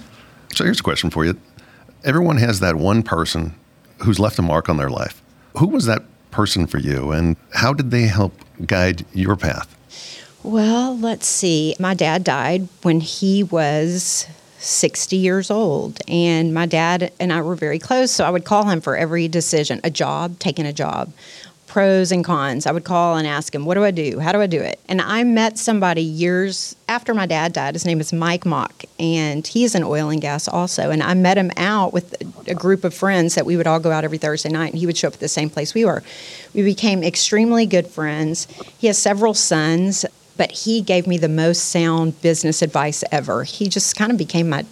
So 0.54 0.64
here's 0.64 0.78
a 0.78 0.82
question 0.82 1.10
for 1.10 1.24
you 1.24 1.38
Everyone 2.04 2.36
has 2.36 2.60
that 2.60 2.76
one 2.76 3.02
person 3.02 3.54
who's 4.04 4.20
left 4.20 4.38
a 4.38 4.42
mark 4.42 4.68
on 4.68 4.76
their 4.76 4.90
life. 4.90 5.22
Who 5.56 5.66
was 5.68 5.86
that 5.86 6.02
person 6.30 6.66
for 6.66 6.78
you, 6.78 7.10
and 7.10 7.36
how 7.52 7.72
did 7.72 7.90
they 7.90 8.02
help 8.02 8.34
guide 8.64 9.04
your 9.12 9.36
path? 9.36 9.76
Well, 10.44 10.98
let's 10.98 11.26
see. 11.26 11.74
My 11.80 11.94
dad 11.94 12.22
died 12.22 12.68
when 12.82 13.00
he 13.00 13.42
was 13.42 14.26
60 14.58 15.16
years 15.16 15.50
old. 15.50 16.00
And 16.06 16.52
my 16.52 16.66
dad 16.66 17.12
and 17.18 17.32
I 17.32 17.40
were 17.40 17.54
very 17.54 17.78
close, 17.78 18.10
so 18.10 18.24
I 18.24 18.30
would 18.30 18.44
call 18.44 18.68
him 18.68 18.82
for 18.82 18.94
every 18.94 19.26
decision 19.26 19.80
a 19.84 19.90
job, 19.90 20.38
taking 20.38 20.66
a 20.66 20.72
job, 20.72 21.14
pros 21.66 22.12
and 22.12 22.22
cons. 22.22 22.66
I 22.66 22.72
would 22.72 22.84
call 22.84 23.16
and 23.16 23.26
ask 23.26 23.54
him, 23.54 23.64
What 23.64 23.72
do 23.74 23.84
I 23.84 23.90
do? 23.90 24.18
How 24.18 24.32
do 24.32 24.40
I 24.42 24.46
do 24.46 24.60
it? 24.60 24.78
And 24.86 25.00
I 25.00 25.24
met 25.24 25.56
somebody 25.56 26.02
years 26.02 26.76
after 26.90 27.14
my 27.14 27.24
dad 27.24 27.54
died. 27.54 27.74
His 27.74 27.86
name 27.86 27.98
is 27.98 28.12
Mike 28.12 28.44
Mock, 28.44 28.84
and 28.98 29.46
he's 29.46 29.74
in 29.74 29.82
oil 29.82 30.10
and 30.10 30.20
gas 30.20 30.46
also. 30.46 30.90
And 30.90 31.02
I 31.02 31.14
met 31.14 31.38
him 31.38 31.52
out 31.56 31.94
with 31.94 32.14
a 32.46 32.54
group 32.54 32.84
of 32.84 32.92
friends 32.92 33.34
that 33.34 33.46
we 33.46 33.56
would 33.56 33.66
all 33.66 33.80
go 33.80 33.90
out 33.90 34.04
every 34.04 34.18
Thursday 34.18 34.50
night, 34.50 34.72
and 34.72 34.78
he 34.78 34.84
would 34.84 34.98
show 34.98 35.08
up 35.08 35.14
at 35.14 35.20
the 35.20 35.28
same 35.28 35.48
place 35.48 35.72
we 35.72 35.86
were. 35.86 36.02
We 36.52 36.62
became 36.62 37.02
extremely 37.02 37.64
good 37.64 37.86
friends. 37.86 38.46
He 38.78 38.88
has 38.88 38.98
several 38.98 39.32
sons 39.32 40.04
but 40.36 40.50
he 40.50 40.80
gave 40.80 41.06
me 41.06 41.18
the 41.18 41.28
most 41.28 41.70
sound 41.70 42.20
business 42.22 42.62
advice 42.62 43.04
ever. 43.10 43.44
He 43.44 43.68
just 43.68 43.96
kind 43.96 44.10
of 44.10 44.18
became 44.18 44.48
my 44.48 44.64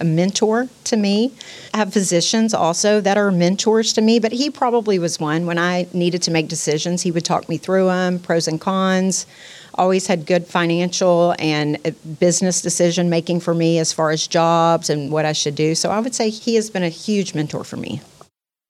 a 0.00 0.04
mentor 0.04 0.68
to 0.84 0.96
me. 0.96 1.32
I 1.72 1.78
have 1.78 1.92
physicians 1.92 2.52
also 2.52 3.00
that 3.00 3.16
are 3.16 3.30
mentors 3.30 3.92
to 3.94 4.02
me, 4.02 4.18
but 4.18 4.32
he 4.32 4.50
probably 4.50 4.98
was 4.98 5.20
one. 5.20 5.46
When 5.46 5.58
I 5.58 5.86
needed 5.92 6.22
to 6.22 6.30
make 6.30 6.48
decisions, 6.48 7.02
he 7.02 7.10
would 7.10 7.24
talk 7.24 7.48
me 7.48 7.58
through 7.58 7.86
them, 7.86 8.18
pros 8.18 8.48
and 8.48 8.60
cons. 8.60 9.26
Always 9.74 10.06
had 10.06 10.26
good 10.26 10.46
financial 10.46 11.34
and 11.38 11.78
uh, 11.84 11.90
business 12.18 12.60
decision 12.62 13.10
making 13.10 13.40
for 13.40 13.54
me 13.54 13.78
as 13.78 13.92
far 13.92 14.10
as 14.10 14.26
jobs 14.26 14.90
and 14.90 15.10
what 15.10 15.24
I 15.24 15.32
should 15.32 15.54
do. 15.54 15.74
So 15.74 15.90
I 15.90 16.00
would 16.00 16.14
say 16.14 16.30
he 16.30 16.54
has 16.56 16.70
been 16.70 16.84
a 16.84 16.88
huge 16.88 17.34
mentor 17.34 17.64
for 17.64 17.76
me. 17.76 18.00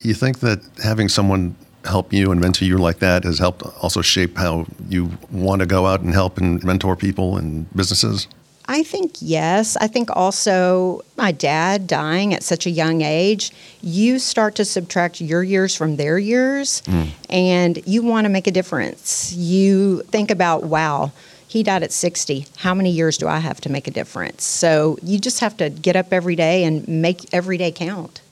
You 0.01 0.15
think 0.15 0.41
that 0.41 0.61
having 0.83 1.09
someone 1.09 1.57
help 1.85 2.13
you 2.13 2.31
and 2.31 2.41
mentor 2.41 2.65
you 2.65 2.79
like 2.79 2.99
that 2.99 3.25
has 3.25 3.39
helped 3.39 3.63
also 3.83 4.03
shape 4.03 4.37
how 4.37 4.67
you 4.89 5.11
want 5.31 5.61
to 5.61 5.67
go 5.67 5.87
out 5.87 6.01
and 6.01 6.13
help 6.13 6.39
and 6.39 6.63
mentor 6.65 6.97
people 6.97 7.37
and 7.37 7.73
businesses? 7.75 8.27
I 8.67 8.83
think 8.83 9.17
yes. 9.21 9.77
I 9.77 9.89
think 9.89 10.09
also 10.17 11.03
my 11.17 11.33
dad 11.33 11.87
dying 11.87 12.33
at 12.33 12.43
such 12.43 12.67
a 12.67 12.71
young 12.71 13.03
age, 13.03 13.53
you 13.83 14.19
start 14.19 14.55
to 14.55 14.65
subtract 14.65 15.21
your 15.21 15.43
years 15.43 15.77
from 15.77 15.97
their 15.97 16.19
years 16.19 16.81
mm. 16.83 17.11
and 17.29 17.87
you 17.87 18.03
want 18.03 18.25
to 18.25 18.31
make 18.31 18.47
a 18.47 18.51
difference. 18.51 19.35
You 19.35 20.03
think 20.05 20.31
about, 20.31 20.65
wow, 20.65 21.13
he 21.47 21.63
died 21.63 21.83
at 21.83 21.93
60. 21.93 22.47
How 22.57 22.75
many 22.75 22.91
years 22.91 23.19
do 23.19 23.29
I 23.29 23.39
have 23.39 23.61
to 23.63 23.69
make 23.69 23.87
a 23.87 23.91
difference? 23.91 24.45
So 24.45 24.97
you 25.03 25.19
just 25.19 25.41
have 25.41 25.57
to 25.59 25.69
get 25.69 25.95
up 25.95 26.13
every 26.13 26.35
day 26.35 26.65
and 26.65 26.89
make 26.89 27.33
every 27.35 27.59
day 27.59 27.71
count. 27.71 28.23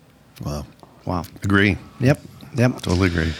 Wow. 0.45 0.65
Wow. 1.05 1.25
Agree. 1.43 1.77
Yep. 2.01 2.21
Yep. 2.55 2.83
Totally 2.83 3.09
agree. 3.09 3.33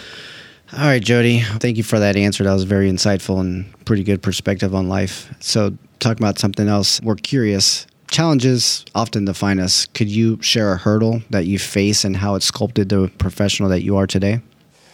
All 0.75 0.87
right, 0.87 1.03
Jodi. 1.03 1.41
Thank 1.41 1.77
you 1.77 1.83
for 1.83 1.99
that 1.99 2.17
answer. 2.17 2.45
That 2.45 2.53
was 2.55 2.65
very 2.65 2.91
insightful 2.91 3.41
and 3.41 3.67
pretty 3.85 4.05
good 4.05 4.23
perspective 4.23 4.75
on 4.75 4.89
life. 4.89 5.35
So, 5.41 5.77
talking 6.01 6.25
about 6.25 6.39
something 6.39 6.67
else, 6.67 7.01
we're 7.03 7.17
curious. 7.17 7.87
Challenges 8.11 8.85
often 8.95 9.27
define 9.27 9.59
us. 9.59 9.87
Could 9.87 10.09
you 10.09 10.41
share 10.41 10.73
a 10.73 10.77
hurdle 10.79 11.23
that 11.31 11.47
you 11.47 11.59
face 11.59 12.05
and 12.05 12.17
how 12.17 12.37
it 12.37 12.43
sculpted 12.43 12.89
the 12.89 13.11
professional 13.19 13.69
that 13.69 13.83
you 13.83 13.97
are 13.97 14.07
today? 14.07 14.41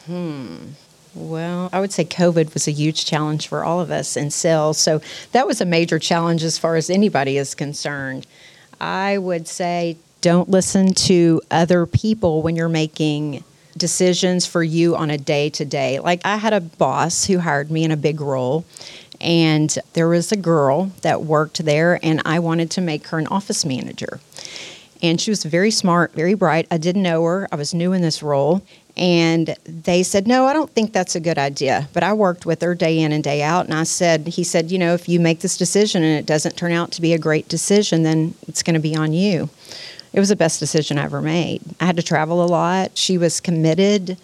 Hmm. 0.07 0.57
Well, 1.15 1.69
I 1.73 1.81
would 1.81 1.93
say 1.93 2.05
COVID 2.05 2.55
was 2.55 2.69
a 2.69 2.73
huge 2.73 3.05
challenge 3.05 3.49
for 3.49 3.65
all 3.65 3.81
of 3.81 3.91
us 3.91 4.17
in 4.17 4.31
sales. 4.31 4.79
So 4.79 5.01
that 5.33 5.47
was 5.47 5.61
a 5.61 5.67
major 5.67 5.99
challenge 5.99 6.43
as 6.45 6.59
far 6.59 6.77
as 6.77 6.91
anybody 6.91 7.37
is 7.39 7.55
concerned. 7.55 8.27
I 8.81 9.19
would 9.19 9.49
say 9.49 9.97
don't 10.21 10.49
listen 10.49 10.93
to 10.93 11.41
other 11.51 11.87
people 11.87 12.43
when 12.43 12.57
you're 12.57 12.69
making 12.69 13.43
decisions 13.79 14.47
for 14.47 14.63
you 14.63 14.97
on 14.97 15.11
a 15.11 15.19
day 15.19 15.49
to 15.51 15.65
day. 15.65 16.01
Like 16.01 16.21
I 16.25 16.37
had 16.37 16.53
a 16.53 16.61
boss 16.61 17.25
who 17.25 17.39
hired 17.39 17.71
me 17.71 17.85
in 17.85 17.91
a 17.91 17.97
big 17.97 18.21
role, 18.21 18.65
and 19.21 19.77
there 19.95 20.09
was 20.09 20.33
a 20.33 20.37
girl 20.37 20.93
that 21.03 21.23
worked 21.23 21.65
there, 21.65 21.99
and 22.03 22.23
I 22.25 22.39
wanted 22.39 22.71
to 22.73 22.81
make 22.81 23.07
her 23.09 23.19
an 23.19 23.27
office 23.29 23.65
manager. 23.65 24.21
And 25.01 25.21
she 25.21 25.31
was 25.31 25.45
very 25.45 25.71
smart, 25.71 26.13
very 26.13 26.35
bright. 26.35 26.67
I 26.71 26.79
didn't 26.79 27.03
know 27.03 27.25
her, 27.25 27.49
I 27.53 27.57
was 27.57 27.73
new 27.73 27.93
in 27.93 28.03
this 28.03 28.23
role. 28.23 28.63
And 28.97 29.55
they 29.65 30.03
said, 30.03 30.27
No, 30.27 30.47
I 30.47 30.53
don't 30.53 30.71
think 30.71 30.93
that's 30.93 31.15
a 31.15 31.21
good 31.21 31.39
idea. 31.39 31.89
But 31.93 32.03
I 32.03 32.13
worked 32.13 32.45
with 32.45 32.61
her 32.63 32.75
day 32.75 32.99
in 32.99 33.13
and 33.13 33.23
day 33.23 33.43
out. 33.43 33.67
And 33.67 33.75
I 33.75 33.85
said, 33.85 34.27
He 34.27 34.43
said, 34.43 34.73
You 34.73 34.79
know, 34.79 34.95
if 34.95 35.09
you 35.09 35.21
make 35.21 35.39
this 35.39 35.57
decision 35.57 36.03
and 36.03 36.19
it 36.19 36.27
doesn't 36.27 36.57
turn 36.57 36.73
out 36.73 36.91
to 36.93 37.01
be 37.01 37.13
a 37.13 37.19
great 37.19 37.49
decision, 37.49 38.03
then 38.03 38.35
it's 38.49 38.65
going 38.65 38.75
to 38.75 38.81
be 38.81 38.97
on 38.97 39.13
you. 39.13 39.49
It 40.13 40.21
was 40.21 40.31
the 40.31 40.37
best 40.37 40.61
decision 40.61 40.99
I 40.99 41.05
ever 41.05 41.21
made. 41.21 41.61
I 41.81 41.87
had 41.87 41.97
to 41.97 42.03
travel 42.03 42.43
a 42.43 42.47
lot. 42.47 42.97
She 42.97 43.19
was 43.19 43.41
committed, 43.41 44.17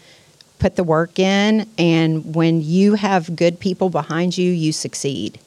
put 0.58 0.76
the 0.76 0.84
work 0.84 1.18
in. 1.18 1.68
And 1.78 2.34
when 2.34 2.62
you 2.62 2.94
have 2.94 3.36
good 3.36 3.60
people 3.60 3.90
behind 3.90 4.38
you, 4.38 4.50
you 4.50 4.72
succeed. 4.72 5.38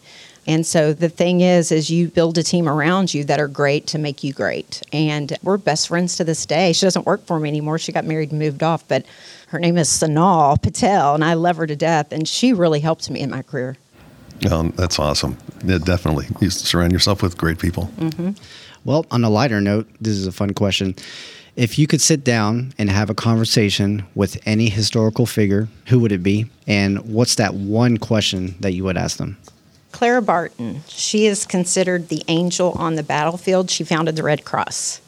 And 0.46 0.66
so 0.66 0.94
the 0.94 1.10
thing 1.10 1.42
is, 1.42 1.74
is 1.74 1.90
you 1.90 2.08
build 2.08 2.38
a 2.38 2.44
team 2.44 2.70
around 2.70 3.14
you 3.14 3.26
that 3.26 3.40
are 3.40 3.50
great 3.50 3.86
to 3.88 3.98
make 3.98 4.24
you 4.24 4.32
great. 4.32 4.82
And 4.94 5.38
we're 5.44 5.58
best 5.58 5.90
friends 5.90 6.16
to 6.18 6.24
this 6.24 6.46
day. 6.46 6.72
She 6.72 6.86
doesn't 6.86 7.06
work 7.06 7.26
for 7.26 7.38
me 7.38 7.50
anymore. 7.50 7.78
She 7.78 7.92
got 7.92 8.06
married 8.06 8.32
and 8.32 8.40
moved 8.40 8.64
off, 8.64 8.88
but 8.88 9.06
her 9.48 9.60
name 9.60 9.78
is 9.78 9.90
Sanal 9.90 10.62
Patel, 10.62 11.16
and 11.16 11.24
I 11.24 11.34
love 11.34 11.58
her 11.58 11.68
to 11.68 11.76
death. 11.76 12.14
And 12.14 12.28
she 12.28 12.54
really 12.54 12.80
helped 12.80 13.10
me 13.10 13.20
in 13.20 13.30
my 13.30 13.42
career. 13.42 13.76
Um, 14.50 14.72
that's 14.78 15.00
awesome. 15.00 15.38
Yeah, 15.66 15.80
definitely. 15.80 16.28
You 16.40 16.50
surround 16.50 16.94
yourself 16.94 17.22
with 17.22 17.38
great 17.38 17.60
people. 17.60 17.92
Mm-hmm. 17.98 18.32
Well, 18.86 19.06
on 19.12 19.24
a 19.24 19.30
lighter 19.30 19.62
note, 19.62 19.88
this 20.00 20.16
is 20.16 20.28
a 20.28 20.32
fun 20.32 20.54
question. 20.54 20.96
If 21.56 21.80
you 21.80 21.88
could 21.88 22.02
sit 22.02 22.24
down 22.24 22.74
and 22.78 22.90
have 22.90 23.10
a 23.10 23.16
conversation 23.16 24.06
with 24.14 24.40
any 24.46 24.70
historical 24.70 25.26
figure, 25.26 25.68
who 25.88 26.00
would 26.00 26.12
it 26.12 26.22
be? 26.22 26.46
And 26.68 27.00
what's 27.00 27.36
that 27.36 27.56
one 27.56 27.98
question 27.98 28.56
that 28.60 28.74
you 28.74 28.84
would 28.84 28.98
ask 28.98 29.18
them? 29.18 29.38
Clara 29.92 30.22
Barton. 30.22 30.82
She 30.88 31.26
is 31.26 31.46
considered 31.46 32.10
the 32.10 32.24
angel 32.28 32.74
on 32.74 32.96
the 32.96 33.04
battlefield. 33.04 33.72
She 33.72 33.84
founded 33.84 34.16
the 34.16 34.22
Red 34.24 34.46
Cross. 34.46 35.02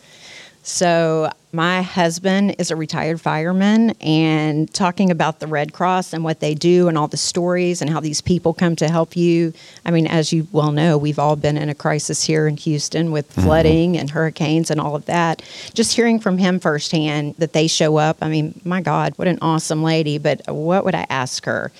So, 0.63 1.31
my 1.51 1.82
husband 1.82 2.56
is 2.60 2.70
a 2.70 2.75
retired 2.75 3.20
fireman, 3.20 3.91
and 4.01 4.72
talking 4.74 5.10
about 5.10 5.39
the 5.39 5.48
Red 5.48 5.74
Cross 5.74 6.13
and 6.13 6.24
what 6.24 6.39
they 6.39 6.53
do, 6.53 6.88
and 6.88 6.98
all 6.98 7.08
the 7.08 7.18
stories, 7.18 7.82
and 7.82 7.89
how 7.89 8.00
these 8.00 8.22
people 8.22 8.53
come 8.53 8.75
to 8.75 8.88
help 8.88 9.18
you. 9.18 9.53
I 9.84 9.91
mean, 9.91 10.06
as 10.06 10.32
you 10.32 10.48
well 10.51 10.72
know, 10.72 10.98
we've 10.98 11.18
all 11.18 11.36
been 11.36 11.58
in 11.58 11.70
a 11.70 11.75
crisis 11.75 12.24
here 12.24 12.48
in 12.48 12.58
Houston 12.58 13.12
with 13.12 13.32
mm-hmm. 13.32 13.41
flooding 13.41 13.98
and 13.98 14.10
hurricanes 14.10 14.70
and 14.70 14.79
all 14.79 14.96
of 14.96 15.06
that. 15.06 15.41
Just 15.74 15.96
hearing 15.96 16.20
from 16.20 16.38
him 16.38 16.60
firsthand 16.60 17.36
that 17.39 17.53
they 17.53 17.68
show 17.68 17.98
up, 17.98 18.18
I 18.22 18.29
mean, 18.29 18.60
my 18.63 18.82
God, 18.82 19.13
what 19.15 19.27
an 19.27 19.39
awesome 19.41 19.82
lady. 19.82 20.20
But 20.20 20.41
what 20.48 20.86
would 20.86 20.96
I 20.96 21.08
ask 21.10 21.46
her? 21.46 21.72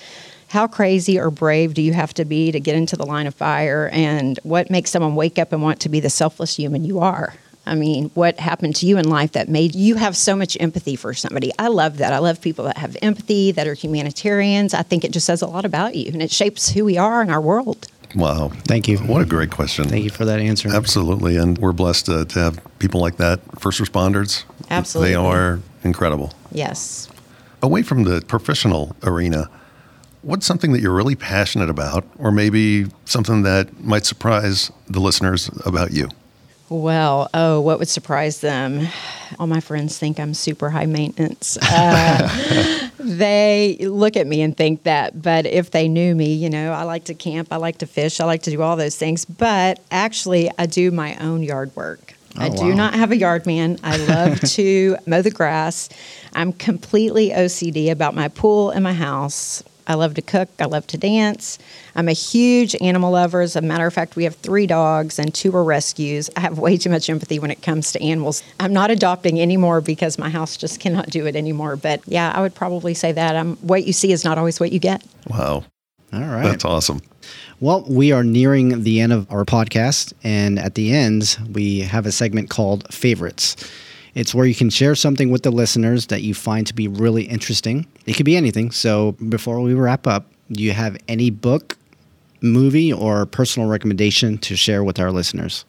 how 0.48 0.66
crazy 0.66 1.16
or 1.16 1.30
brave 1.30 1.74
do 1.74 1.82
you 1.82 1.92
have 1.92 2.12
to 2.12 2.24
be 2.24 2.50
to 2.50 2.58
get 2.58 2.74
into 2.74 2.96
the 2.96 3.06
line 3.06 3.28
of 3.28 3.34
fire? 3.36 3.88
And 3.92 4.36
what 4.42 4.68
makes 4.68 4.90
someone 4.90 5.14
wake 5.14 5.38
up 5.38 5.52
and 5.52 5.62
want 5.62 5.78
to 5.82 5.88
be 5.88 6.00
the 6.00 6.10
selfless 6.10 6.56
human 6.56 6.84
you 6.84 6.98
are? 6.98 7.34
I 7.66 7.74
mean, 7.74 8.10
what 8.14 8.40
happened 8.40 8.76
to 8.76 8.86
you 8.86 8.98
in 8.98 9.08
life 9.08 9.32
that 9.32 9.48
made 9.48 9.74
you 9.74 9.94
have 9.96 10.16
so 10.16 10.34
much 10.34 10.56
empathy 10.58 10.96
for 10.96 11.14
somebody? 11.14 11.52
I 11.58 11.68
love 11.68 11.98
that. 11.98 12.12
I 12.12 12.18
love 12.18 12.40
people 12.40 12.64
that 12.64 12.78
have 12.78 12.96
empathy, 13.02 13.52
that 13.52 13.66
are 13.68 13.74
humanitarians. 13.74 14.74
I 14.74 14.82
think 14.82 15.04
it 15.04 15.12
just 15.12 15.26
says 15.26 15.42
a 15.42 15.46
lot 15.46 15.64
about 15.64 15.94
you 15.94 16.10
and 16.12 16.22
it 16.22 16.30
shapes 16.30 16.70
who 16.70 16.84
we 16.84 16.96
are 16.96 17.22
in 17.22 17.30
our 17.30 17.40
world. 17.40 17.86
Wow. 18.14 18.50
Thank 18.66 18.88
you. 18.88 18.98
What 18.98 19.22
a 19.22 19.24
great 19.24 19.50
question. 19.50 19.84
Thank 19.88 20.04
you 20.04 20.10
for 20.10 20.24
that 20.24 20.40
answer. 20.40 20.68
Absolutely. 20.68 21.36
And 21.36 21.58
we're 21.58 21.72
blessed 21.72 22.06
to, 22.06 22.24
to 22.24 22.38
have 22.40 22.78
people 22.78 23.00
like 23.00 23.18
that, 23.18 23.40
first 23.60 23.80
responders. 23.80 24.44
Absolutely. 24.70 25.10
They 25.10 25.14
are 25.14 25.60
incredible. 25.84 26.32
Yes. 26.50 27.08
Away 27.62 27.82
from 27.82 28.04
the 28.04 28.20
professional 28.22 28.96
arena, 29.04 29.48
what's 30.22 30.46
something 30.46 30.72
that 30.72 30.80
you're 30.80 30.94
really 30.94 31.14
passionate 31.14 31.70
about, 31.70 32.04
or 32.18 32.32
maybe 32.32 32.86
something 33.04 33.42
that 33.42 33.80
might 33.80 34.06
surprise 34.06 34.72
the 34.88 34.98
listeners 34.98 35.50
about 35.64 35.92
you? 35.92 36.08
Well, 36.70 37.28
oh, 37.34 37.60
what 37.60 37.80
would 37.80 37.88
surprise 37.88 38.40
them? 38.40 38.86
All 39.40 39.48
my 39.48 39.58
friends 39.58 39.98
think 39.98 40.20
I'm 40.20 40.34
super 40.34 40.70
high 40.70 40.86
maintenance. 40.86 41.58
Uh, 41.60 42.88
they 43.00 43.76
look 43.80 44.16
at 44.16 44.28
me 44.28 44.40
and 44.40 44.56
think 44.56 44.84
that, 44.84 45.20
but 45.20 45.46
if 45.46 45.72
they 45.72 45.88
knew 45.88 46.14
me, 46.14 46.32
you 46.32 46.48
know, 46.48 46.72
I 46.72 46.84
like 46.84 47.06
to 47.06 47.14
camp, 47.14 47.48
I 47.50 47.56
like 47.56 47.78
to 47.78 47.86
fish, 47.86 48.20
I 48.20 48.24
like 48.24 48.44
to 48.44 48.52
do 48.52 48.62
all 48.62 48.76
those 48.76 48.94
things. 48.94 49.24
But 49.24 49.80
actually, 49.90 50.48
I 50.60 50.66
do 50.66 50.92
my 50.92 51.16
own 51.16 51.42
yard 51.42 51.74
work. 51.74 52.14
Oh, 52.36 52.42
I 52.42 52.48
do 52.50 52.68
wow. 52.68 52.74
not 52.74 52.94
have 52.94 53.10
a 53.10 53.16
yard 53.16 53.46
man. 53.46 53.80
I 53.82 53.96
love 53.96 54.40
to 54.52 54.96
mow 55.06 55.22
the 55.22 55.32
grass. 55.32 55.88
I'm 56.34 56.52
completely 56.52 57.30
OCD 57.30 57.90
about 57.90 58.14
my 58.14 58.28
pool 58.28 58.70
and 58.70 58.84
my 58.84 58.92
house. 58.92 59.64
I 59.90 59.94
love 59.94 60.14
to 60.14 60.22
cook. 60.22 60.48
I 60.60 60.66
love 60.66 60.86
to 60.86 60.96
dance. 60.96 61.58
I'm 61.96 62.08
a 62.08 62.12
huge 62.12 62.76
animal 62.80 63.10
lover. 63.10 63.40
As 63.40 63.56
a 63.56 63.60
matter 63.60 63.88
of 63.88 63.92
fact, 63.92 64.14
we 64.14 64.22
have 64.22 64.36
three 64.36 64.68
dogs 64.68 65.18
and 65.18 65.34
two 65.34 65.54
are 65.56 65.64
rescues. 65.64 66.30
I 66.36 66.40
have 66.40 66.60
way 66.60 66.76
too 66.76 66.90
much 66.90 67.10
empathy 67.10 67.40
when 67.40 67.50
it 67.50 67.60
comes 67.60 67.90
to 67.92 68.00
animals. 68.00 68.44
I'm 68.60 68.72
not 68.72 68.92
adopting 68.92 69.40
anymore 69.40 69.80
because 69.80 70.16
my 70.16 70.30
house 70.30 70.56
just 70.56 70.78
cannot 70.78 71.10
do 71.10 71.26
it 71.26 71.34
anymore. 71.34 71.74
But 71.74 72.02
yeah, 72.06 72.30
I 72.32 72.40
would 72.40 72.54
probably 72.54 72.94
say 72.94 73.10
that. 73.10 73.34
I'm, 73.34 73.56
what 73.56 73.84
you 73.84 73.92
see 73.92 74.12
is 74.12 74.24
not 74.24 74.38
always 74.38 74.60
what 74.60 74.70
you 74.70 74.78
get. 74.78 75.04
Wow. 75.28 75.64
All 76.12 76.20
right. 76.20 76.44
That's 76.44 76.64
awesome. 76.64 77.00
Well, 77.58 77.84
we 77.88 78.12
are 78.12 78.22
nearing 78.22 78.84
the 78.84 79.00
end 79.00 79.12
of 79.12 79.28
our 79.28 79.44
podcast. 79.44 80.12
And 80.22 80.60
at 80.60 80.76
the 80.76 80.92
end, 80.92 81.36
we 81.52 81.80
have 81.80 82.06
a 82.06 82.12
segment 82.12 82.48
called 82.48 82.86
Favorites. 82.94 83.56
It's 84.14 84.34
where 84.34 84.46
you 84.46 84.54
can 84.54 84.70
share 84.70 84.94
something 84.94 85.30
with 85.30 85.42
the 85.42 85.50
listeners 85.50 86.06
that 86.06 86.22
you 86.22 86.34
find 86.34 86.66
to 86.66 86.74
be 86.74 86.88
really 86.88 87.24
interesting. 87.24 87.86
It 88.06 88.14
could 88.14 88.26
be 88.26 88.36
anything. 88.36 88.70
So 88.70 89.12
before 89.28 89.60
we 89.60 89.74
wrap 89.74 90.06
up, 90.06 90.26
do 90.50 90.62
you 90.62 90.72
have 90.72 90.96
any 91.06 91.30
book, 91.30 91.76
movie, 92.40 92.92
or 92.92 93.24
personal 93.26 93.68
recommendation 93.68 94.38
to 94.38 94.56
share 94.56 94.82
with 94.82 94.98
our 94.98 95.12
listeners? 95.12 95.64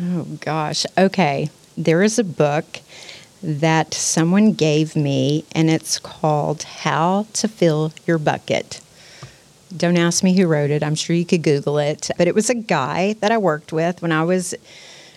Oh, 0.00 0.26
gosh. 0.40 0.86
Okay. 0.96 1.50
There 1.76 2.02
is 2.02 2.18
a 2.18 2.24
book 2.24 2.80
that 3.42 3.92
someone 3.92 4.52
gave 4.52 4.94
me, 4.94 5.44
and 5.52 5.68
it's 5.68 5.98
called 5.98 6.62
How 6.62 7.26
to 7.32 7.48
Fill 7.48 7.92
Your 8.06 8.18
Bucket. 8.18 8.80
Don't 9.76 9.96
ask 9.96 10.22
me 10.22 10.36
who 10.36 10.46
wrote 10.46 10.70
it. 10.70 10.82
I'm 10.82 10.94
sure 10.94 11.16
you 11.16 11.24
could 11.24 11.42
Google 11.42 11.78
it. 11.78 12.10
But 12.16 12.28
it 12.28 12.34
was 12.34 12.48
a 12.50 12.54
guy 12.54 13.14
that 13.14 13.32
I 13.32 13.38
worked 13.38 13.72
with 13.72 14.02
when 14.02 14.12
I 14.12 14.22
was 14.22 14.54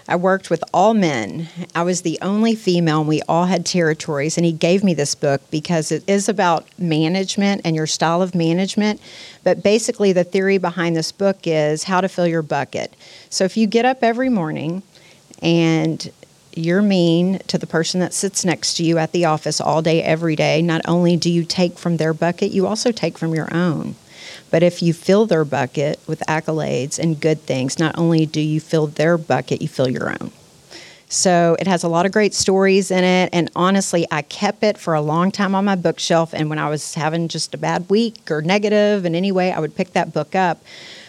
I 0.08 0.16
worked 0.16 0.52
with 0.52 0.64
all 0.72 0.94
men. 0.94 1.50
I 1.74 1.82
was 1.82 2.02
the 2.02 2.20
only 2.22 2.54
female, 2.54 3.00
and 3.00 3.10
we 3.10 3.22
all 3.28 3.46
had 3.46 3.66
territories. 3.66 4.38
And 4.38 4.46
he 4.46 4.52
gave 4.52 4.84
me 4.84 4.94
this 4.94 5.16
book 5.16 5.42
because 5.50 5.92
it 5.92 6.04
is 6.08 6.30
about 6.30 6.68
management 6.78 7.62
and 7.66 7.76
your 7.76 7.88
style 7.88 8.22
of 8.22 8.36
management. 8.36 9.02
But 9.44 9.64
basically, 9.64 10.14
the 10.14 10.24
theory 10.24 10.60
behind 10.60 10.96
this 10.96 11.12
book 11.12 11.40
is 11.46 11.84
how 11.84 12.02
to 12.02 12.08
fill 12.08 12.28
your 12.28 12.44
bucket. 12.44 12.96
So 13.30 13.46
if 13.46 13.58
you 13.58 13.66
get 13.66 13.86
up 13.86 14.04
every 14.04 14.30
morning 14.30 14.84
and 15.42 16.12
you're 16.54 16.84
mean 16.84 17.40
to 17.48 17.58
the 17.58 17.68
person 17.68 18.00
that 18.00 18.14
sits 18.14 18.46
next 18.46 18.76
to 18.76 18.84
you 18.84 19.00
at 19.00 19.12
the 19.12 19.26
office 19.26 19.60
all 19.60 19.82
day, 19.82 20.04
every 20.04 20.36
day, 20.36 20.62
not 20.62 20.82
only 20.88 21.18
do 21.18 21.32
you 21.32 21.44
take 21.44 21.78
from 21.78 21.98
their 21.98 22.14
bucket, 22.14 22.52
you 22.52 22.68
also 22.68 22.92
take 22.92 23.18
from 23.18 23.34
your 23.34 23.54
own. 23.54 23.96
But 24.52 24.64
if 24.64 24.82
you 24.82 24.94
fill 24.94 25.26
their 25.26 25.46
bucket 25.46 26.00
with 26.08 26.22
accolades 26.28 27.00
and 27.00 27.20
good 27.20 27.42
things, 27.42 27.80
not 27.80 27.98
only 27.98 28.26
do 28.26 28.42
you 28.42 28.60
fill 28.60 28.88
their 28.88 29.18
bucket, 29.18 29.62
you 29.62 29.68
fill 29.68 29.90
your 29.90 30.10
own. 30.10 30.32
So 31.08 31.56
it 31.60 31.68
has 31.68 31.84
a 31.84 31.88
lot 31.88 32.06
of 32.06 32.12
great 32.12 32.34
stories 32.34 32.92
in 32.92 33.04
it. 33.04 33.30
And 33.32 33.50
honestly, 33.56 34.08
I 34.12 34.24
kept 34.24 34.64
it 34.64 34.78
for 34.78 34.94
a 34.94 35.02
long 35.02 35.32
time 35.32 35.56
on 35.56 35.64
my 35.66 35.76
bookshelf. 35.76 36.34
And 36.34 36.50
when 36.50 36.60
I 36.60 36.70
was 36.70 36.96
having 36.96 37.28
just 37.28 37.54
a 37.54 37.58
bad 37.58 37.90
week 37.90 38.30
or 38.32 38.42
negative 38.42 39.06
in 39.06 39.16
any 39.16 39.32
way, 39.32 39.52
I 39.52 39.60
would 39.60 39.76
pick 39.76 39.94
that 39.94 40.14
book 40.14 40.36
up. 40.36 40.64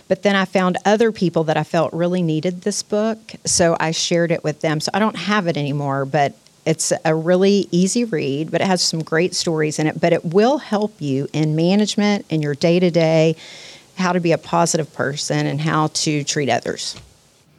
But 0.08 0.22
then 0.22 0.36
I 0.36 0.44
found 0.44 0.76
other 0.84 1.10
people 1.10 1.44
that 1.44 1.56
I 1.56 1.64
felt 1.64 1.92
really 1.92 2.22
needed 2.22 2.62
this 2.62 2.82
book. 2.82 3.18
So 3.44 3.76
I 3.80 3.90
shared 3.90 4.30
it 4.30 4.44
with 4.44 4.60
them. 4.60 4.80
So 4.80 4.90
I 4.94 4.98
don't 4.98 5.16
have 5.16 5.46
it 5.46 5.56
anymore, 5.56 6.04
but 6.04 6.34
it's 6.66 6.92
a 7.04 7.14
really 7.14 7.68
easy 7.70 8.04
read, 8.04 8.50
but 8.50 8.60
it 8.60 8.66
has 8.66 8.82
some 8.82 9.02
great 9.02 9.34
stories 9.34 9.78
in 9.78 9.86
it. 9.86 10.00
But 10.00 10.12
it 10.12 10.24
will 10.24 10.58
help 10.58 11.00
you 11.00 11.28
in 11.32 11.54
management, 11.54 12.26
in 12.28 12.42
your 12.42 12.54
day 12.54 12.80
to 12.80 12.90
day, 12.90 13.36
how 13.96 14.12
to 14.12 14.20
be 14.20 14.32
a 14.32 14.38
positive 14.38 14.92
person 14.92 15.46
and 15.46 15.60
how 15.60 15.86
to 15.88 16.24
treat 16.24 16.50
others. 16.50 17.00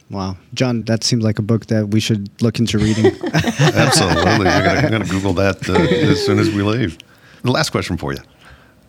Wow, 0.09 0.37
John, 0.53 0.83
that 0.83 1.03
seems 1.03 1.23
like 1.23 1.39
a 1.39 1.41
book 1.41 1.65
that 1.67 1.89
we 1.89 1.99
should 1.99 2.29
look 2.41 2.59
into 2.59 2.77
reading. 2.77 3.05
Absolutely, 3.33 4.47
I'm 4.47 4.89
going 4.89 5.03
to 5.03 5.09
Google 5.09 5.33
that 5.33 5.69
uh, 5.69 5.73
as 5.73 6.25
soon 6.25 6.39
as 6.39 6.49
we 6.49 6.61
leave. 6.61 6.97
The 7.43 7.51
last 7.51 7.71
question 7.71 7.97
for 7.97 8.13
you: 8.13 8.19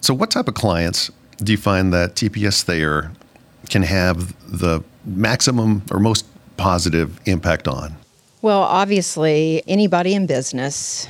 So, 0.01 0.15
what 0.15 0.31
type 0.31 0.49
of 0.49 0.55
clients 0.55 1.11
do 1.39 1.53
you 1.53 1.59
find 1.59 1.93
that 1.93 2.15
TPS 2.15 2.63
Thayer 2.63 3.13
can 3.69 3.83
have 3.83 4.35
the 4.61 4.83
maximum 5.05 5.83
or 5.91 5.99
most 5.99 6.27
positive 6.57 7.21
impact 7.27 7.67
on? 7.67 7.97
Well, 8.49 8.63
obviously, 8.63 9.63
anybody 9.69 10.15
in 10.15 10.25
business, 10.25 11.07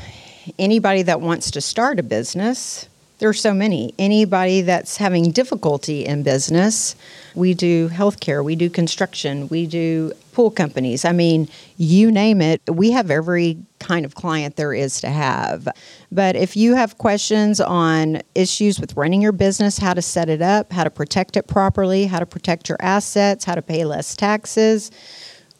anybody 0.58 1.02
that 1.02 1.20
wants 1.20 1.52
to 1.52 1.60
start 1.60 2.00
a 2.00 2.02
business, 2.02 2.88
There 3.18 3.28
are 3.28 3.34
so 3.34 3.52
many. 3.52 3.92
Anybody 3.98 4.60
that's 4.60 4.96
having 4.96 5.32
difficulty 5.32 6.04
in 6.04 6.22
business, 6.22 6.94
we 7.34 7.52
do 7.52 7.88
healthcare, 7.88 8.44
we 8.44 8.54
do 8.54 8.70
construction, 8.70 9.48
we 9.48 9.66
do 9.66 10.12
pool 10.32 10.52
companies. 10.52 11.04
I 11.04 11.10
mean, 11.10 11.48
you 11.76 12.12
name 12.12 12.40
it, 12.40 12.60
we 12.70 12.92
have 12.92 13.10
every 13.10 13.58
kind 13.80 14.04
of 14.04 14.14
client 14.14 14.54
there 14.54 14.72
is 14.72 15.00
to 15.00 15.08
have. 15.08 15.66
But 16.12 16.36
if 16.36 16.56
you 16.56 16.76
have 16.76 16.98
questions 16.98 17.60
on 17.60 18.22
issues 18.36 18.78
with 18.78 18.96
running 18.96 19.20
your 19.20 19.32
business, 19.32 19.78
how 19.78 19.94
to 19.94 20.02
set 20.02 20.28
it 20.28 20.40
up, 20.40 20.72
how 20.72 20.84
to 20.84 20.90
protect 20.90 21.36
it 21.36 21.48
properly, 21.48 22.06
how 22.06 22.20
to 22.20 22.26
protect 22.26 22.68
your 22.68 22.78
assets, 22.80 23.44
how 23.44 23.56
to 23.56 23.62
pay 23.62 23.84
less 23.84 24.14
taxes, 24.14 24.92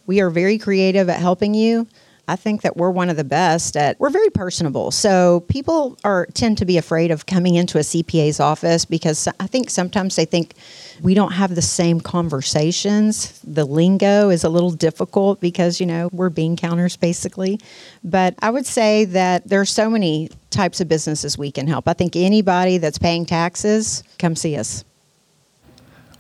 we 0.09 0.21
are 0.21 0.31
very 0.31 0.59
creative 0.59 1.09
at 1.09 1.21
helping 1.21 1.55
you. 1.55 1.87
I 2.27 2.37
think 2.37 2.63
that 2.63 2.77
we're 2.77 2.91
one 2.91 3.09
of 3.09 3.17
the 3.17 3.25
best 3.25 3.77
at 3.77 3.99
we're 4.01 4.11
very 4.11 4.29
personable. 4.29 4.91
So 4.91 5.41
people 5.49 5.97
are 6.05 6.27
tend 6.35 6.59
to 6.59 6.67
be 6.67 6.77
afraid 6.77 7.11
of 7.11 7.25
coming 7.27 7.55
into 7.55 7.79
a 7.79 7.83
CPA's 7.83 8.41
office 8.41 8.85
because 8.85 9.29
I 9.41 9.47
think 9.47 9.71
sometimes 9.71 10.17
they 10.17 10.27
think 10.27 10.55
we 11.03 11.15
don't 11.15 11.33
have 11.33 11.55
the 11.55 11.63
same 11.63 12.01
conversations. 12.01 13.41
The 13.45 13.65
lingo 13.65 14.29
is 14.29 14.45
a 14.45 14.51
little 14.51 14.71
difficult 14.71 15.41
because, 15.41 15.81
you 15.81 15.87
know, 15.87 16.11
we're 16.13 16.29
bean 16.29 16.57
counters 16.57 16.97
basically. 16.97 17.61
But 18.05 18.35
I 18.41 18.51
would 18.51 18.67
say 18.67 19.07
that 19.07 19.49
there 19.49 19.61
are 19.61 19.67
so 19.67 19.89
many 19.89 20.31
types 20.51 20.83
of 20.83 20.89
businesses 20.89 21.39
we 21.39 21.51
can 21.51 21.67
help. 21.67 21.89
I 21.89 21.95
think 21.95 22.15
anybody 22.15 22.77
that's 22.77 22.99
paying 22.99 23.25
taxes, 23.25 24.03
come 24.19 24.37
see 24.37 24.57
us. 24.57 24.85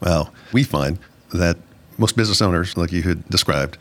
Well, 0.01 0.33
we 0.53 0.63
find 0.63 0.99
that 1.35 1.59
most 1.99 2.17
business 2.17 2.41
owners, 2.41 2.77
like 2.77 2.93
you 2.93 3.03
had 3.03 3.29
described, 3.29 3.77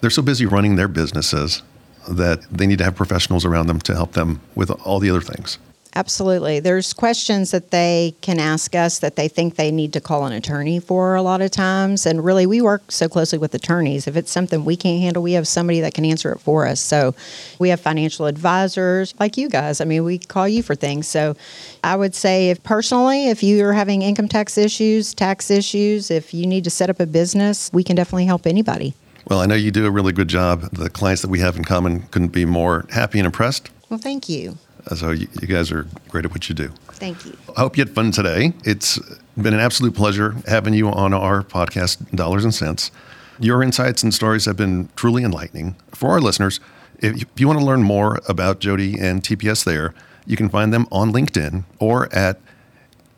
they're 0.00 0.10
so 0.10 0.22
busy 0.22 0.46
running 0.46 0.76
their 0.76 0.88
businesses 0.88 1.62
that 2.08 2.42
they 2.50 2.66
need 2.66 2.78
to 2.78 2.84
have 2.84 2.96
professionals 2.96 3.44
around 3.44 3.68
them 3.68 3.80
to 3.80 3.94
help 3.94 4.12
them 4.12 4.40
with 4.54 4.70
all 4.84 4.98
the 4.98 5.08
other 5.08 5.20
things. 5.20 5.58
Absolutely. 5.94 6.58
There's 6.58 6.94
questions 6.94 7.50
that 7.50 7.70
they 7.70 8.14
can 8.22 8.38
ask 8.38 8.74
us 8.74 8.98
that 9.00 9.16
they 9.16 9.28
think 9.28 9.56
they 9.56 9.70
need 9.70 9.92
to 9.92 10.00
call 10.00 10.24
an 10.24 10.32
attorney 10.32 10.80
for 10.80 11.16
a 11.16 11.22
lot 11.22 11.42
of 11.42 11.50
times. 11.50 12.06
And 12.06 12.24
really, 12.24 12.46
we 12.46 12.62
work 12.62 12.90
so 12.90 13.10
closely 13.10 13.38
with 13.38 13.54
attorneys. 13.54 14.06
If 14.06 14.16
it's 14.16 14.30
something 14.30 14.64
we 14.64 14.74
can't 14.74 15.02
handle, 15.02 15.22
we 15.22 15.32
have 15.32 15.46
somebody 15.46 15.80
that 15.80 15.92
can 15.92 16.06
answer 16.06 16.32
it 16.32 16.40
for 16.40 16.66
us. 16.66 16.80
So 16.80 17.14
we 17.58 17.68
have 17.68 17.78
financial 17.78 18.24
advisors 18.24 19.14
like 19.20 19.36
you 19.36 19.50
guys. 19.50 19.82
I 19.82 19.84
mean, 19.84 20.02
we 20.04 20.18
call 20.18 20.48
you 20.48 20.62
for 20.62 20.74
things. 20.74 21.06
So 21.06 21.36
I 21.84 21.94
would 21.94 22.14
say, 22.14 22.48
if 22.48 22.62
personally, 22.62 23.28
if 23.28 23.42
you 23.42 23.62
are 23.66 23.74
having 23.74 24.00
income 24.00 24.28
tax 24.28 24.56
issues, 24.56 25.12
tax 25.12 25.50
issues, 25.50 26.10
if 26.10 26.32
you 26.32 26.46
need 26.46 26.64
to 26.64 26.70
set 26.70 26.88
up 26.88 27.00
a 27.00 27.06
business, 27.06 27.70
we 27.70 27.84
can 27.84 27.96
definitely 27.96 28.26
help 28.26 28.46
anybody. 28.46 28.94
Well, 29.26 29.40
I 29.40 29.46
know 29.46 29.54
you 29.54 29.70
do 29.70 29.84
a 29.86 29.90
really 29.90 30.12
good 30.12 30.28
job. 30.28 30.62
The 30.72 30.88
clients 30.88 31.20
that 31.20 31.28
we 31.28 31.40
have 31.40 31.56
in 31.56 31.64
common 31.64 32.04
couldn't 32.10 32.32
be 32.32 32.46
more 32.46 32.86
happy 32.90 33.18
and 33.18 33.26
impressed. 33.26 33.70
Well, 33.90 34.00
thank 34.00 34.28
you. 34.30 34.56
Uh, 34.90 34.94
So 34.94 35.10
you, 35.10 35.28
you 35.40 35.48
guys 35.48 35.70
are 35.72 35.86
great 36.08 36.24
at 36.24 36.30
what 36.32 36.48
you 36.48 36.54
do. 36.54 36.68
Thank 36.92 37.24
you. 37.26 37.36
I 37.56 37.60
hope 37.60 37.76
you 37.76 37.84
had 37.84 37.94
fun 37.94 38.10
today. 38.12 38.52
It's 38.64 38.98
been 39.36 39.54
an 39.54 39.60
absolute 39.60 39.94
pleasure 39.94 40.36
having 40.46 40.74
you 40.74 40.88
on 40.88 41.12
our 41.14 41.42
podcast, 41.42 42.14
Dollars 42.14 42.44
and 42.44 42.54
Cents. 42.54 42.90
Your 43.38 43.62
insights 43.62 44.02
and 44.02 44.12
stories 44.14 44.44
have 44.44 44.56
been 44.56 44.88
truly 44.94 45.24
enlightening. 45.24 45.74
For 45.92 46.10
our 46.10 46.20
listeners, 46.20 46.60
if 46.98 47.18
you, 47.20 47.26
if 47.34 47.40
you 47.40 47.46
want 47.46 47.58
to 47.58 47.64
learn 47.64 47.82
more 47.82 48.20
about 48.28 48.60
Jodi 48.60 48.98
and 49.00 49.22
TPS 49.22 49.64
Thayer, 49.64 49.94
you 50.26 50.36
can 50.36 50.48
find 50.48 50.72
them 50.72 50.86
on 50.92 51.12
LinkedIn 51.12 51.64
or 51.80 52.12
at 52.14 52.38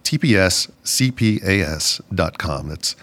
tpscpas.com. 0.05 0.69
That's 2.69 2.97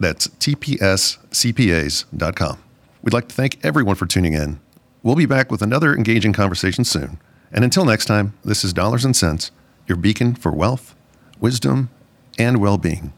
that's 0.00 0.28
tpscpas.com. 0.28 2.58
We'd 3.02 3.12
like 3.12 3.28
to 3.28 3.34
thank 3.34 3.64
everyone 3.64 3.94
for 3.96 4.06
tuning 4.06 4.32
in. 4.32 4.60
We'll 5.02 5.14
be 5.14 5.26
back 5.26 5.50
with 5.50 5.62
another 5.62 5.94
engaging 5.94 6.32
conversation 6.32 6.84
soon. 6.84 7.18
And 7.54 7.62
until 7.62 7.84
next 7.84 8.06
time, 8.06 8.34
this 8.44 8.64
is 8.64 8.72
Dollars 8.72 9.04
and 9.04 9.14
Cents, 9.14 9.52
your 9.86 9.96
beacon 9.96 10.34
for 10.34 10.50
wealth, 10.50 10.96
wisdom, 11.38 11.88
and 12.36 12.60
well 12.60 12.78
being. 12.78 13.12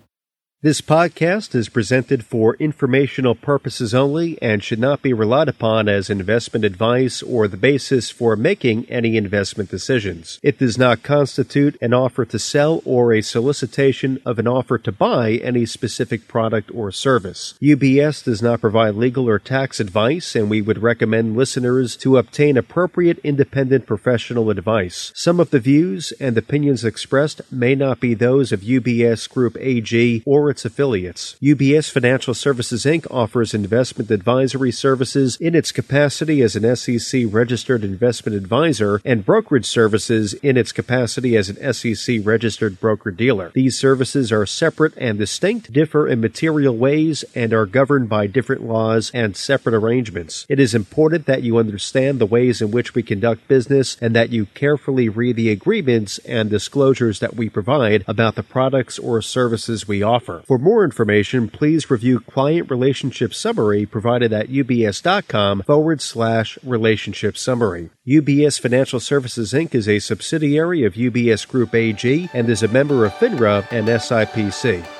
This 0.63 0.81
podcast 0.81 1.55
is 1.55 1.69
presented 1.69 2.25
for 2.25 2.55
informational 2.55 3.35
purposes 3.35 3.93
only 3.93 4.41
and 4.41 4.65
should 4.65 4.79
not 4.79 5.03
be 5.03 5.13
relied 5.13 5.49
upon 5.49 5.87
as 5.87 6.09
investment 6.09 6.65
advice 6.65 7.23
or 7.23 7.47
the 7.47 7.59
basis 7.59 8.11
for 8.11 8.37
making 8.37 8.87
any 8.89 9.19
investment 9.19 9.71
decisions. 9.71 10.41
It 10.43 10.59
does 10.59 10.79
not 10.79 11.03
constitute 11.03 11.77
an 11.83 11.93
offer 11.93 12.25
to 12.25 12.39
sell 12.39 12.81
or 12.87 13.13
a 13.13 13.21
solicitation 13.21 14.19
of 14.25 14.39
an 14.39 14.49
offer 14.49 14.79
to 14.79 14.91
buy 14.91 15.33
any 15.33 15.67
specific 15.67 16.27
product 16.27 16.71
or 16.75 16.91
service. 16.91 17.53
UBS 17.63 18.25
does 18.25 18.41
not 18.41 18.63
provide 18.63 18.95
legal 18.95 19.29
or 19.29 19.39
tax 19.39 19.79
advice, 19.79 20.35
and 20.35 20.49
we 20.49 20.63
would 20.63 20.83
recommend 20.83 21.37
listeners 21.37 21.99
to 21.99 22.17
obtain 22.17 22.57
appropriate 22.57 23.19
independent 23.19 23.85
professional 23.85 24.49
advice. 24.49 25.13
Some 25.15 25.39
of 25.39 25.51
the 25.51 25.61
views 25.61 26.15
and 26.19 26.39
opinions 26.39 26.83
expressed 26.83 27.43
may 27.53 27.75
not 27.75 28.01
be 28.01 28.15
those 28.15 28.53
of 28.53 28.63
UBS 28.63 29.29
Group 29.29 29.59
AG 29.61 30.23
or 30.25 30.46
its 30.51 30.65
affiliates. 30.65 31.37
UBS 31.43 31.91
Financial 31.91 32.35
Services 32.35 32.85
Inc. 32.85 33.07
offers 33.11 33.55
investment 33.55 34.11
advisory 34.11 34.73
services 34.73 35.37
in 35.37 35.55
its 35.55 35.73
capacity 35.73 36.43
as 36.43 36.57
an 36.57 36.77
SEC 36.77 37.25
registered 37.29 37.85
investment 37.85 38.37
advisor 38.37 39.01
and 39.05 39.25
brokerage 39.25 39.67
services 39.67 40.35
in 40.35 40.57
its 40.57 40.73
capacity 40.73 41.37
as 41.37 41.49
an 41.49 41.73
SEC 41.73 42.21
registered 42.25 42.81
broker 42.81 43.11
dealer. 43.11 43.51
These 43.55 43.79
services 43.79 44.33
are 44.33 44.47
separate 44.47 44.95
and 44.97 45.19
distinct, 45.19 45.73
differ 45.73 46.07
in 46.07 46.21
material 46.21 46.77
ways, 46.77 47.25
and 47.35 47.53
are 47.53 47.67
governed 47.67 48.09
by 48.09 48.27
different 48.27 48.63
laws 48.63 49.11
and 49.15 49.37
separate 49.37 49.75
arrangements. 49.75 50.47
It 50.49 50.61
is 50.61 50.75
important 50.75 51.27
that 51.27 51.43
you 51.43 51.59
understand 51.59 52.19
the 52.19 52.27
ways 52.27 52.61
in 52.61 52.71
which 52.71 52.95
we 52.95 53.03
conduct 53.03 53.49
business 53.49 53.97
and 54.01 54.15
that 54.15 54.31
you 54.31 54.47
carefully 54.47 55.09
read 55.09 55.37
the 55.37 55.51
agreements 55.51 56.19
and 56.19 56.51
disclosures 56.51 57.21
that 57.21 57.37
we 57.37 57.49
provide 57.49 58.05
about 58.07 58.35
the 58.35 58.43
products 58.43 58.99
or 58.99 59.23
services 59.23 59.89
we 59.89 60.03
offer. 60.03 60.36
For 60.45 60.59
more 60.59 60.85
information, 60.85 61.49
please 61.49 61.91
review 61.91 62.21
Client 62.21 62.71
Relationship 62.71 63.33
Summary 63.33 63.87
provided 63.87 64.33
at 64.33 64.49
ubs.com 64.49 65.63
forward 65.63 66.01
slash 66.01 66.59
relationship 66.63 67.37
summary. 67.37 67.91
UBS 68.07 68.61
Financial 68.61 69.01
Services 69.01 69.53
Inc. 69.53 69.75
is 69.75 69.89
a 69.89 69.99
subsidiary 69.99 70.85
of 70.85 70.95
UBS 70.95 71.47
Group 71.47 71.75
AG 71.75 72.31
and 72.33 72.49
is 72.49 72.63
a 72.63 72.69
member 72.69 73.05
of 73.05 73.13
FINRA 73.15 73.67
and 73.71 73.89
SIPC. 73.89 74.96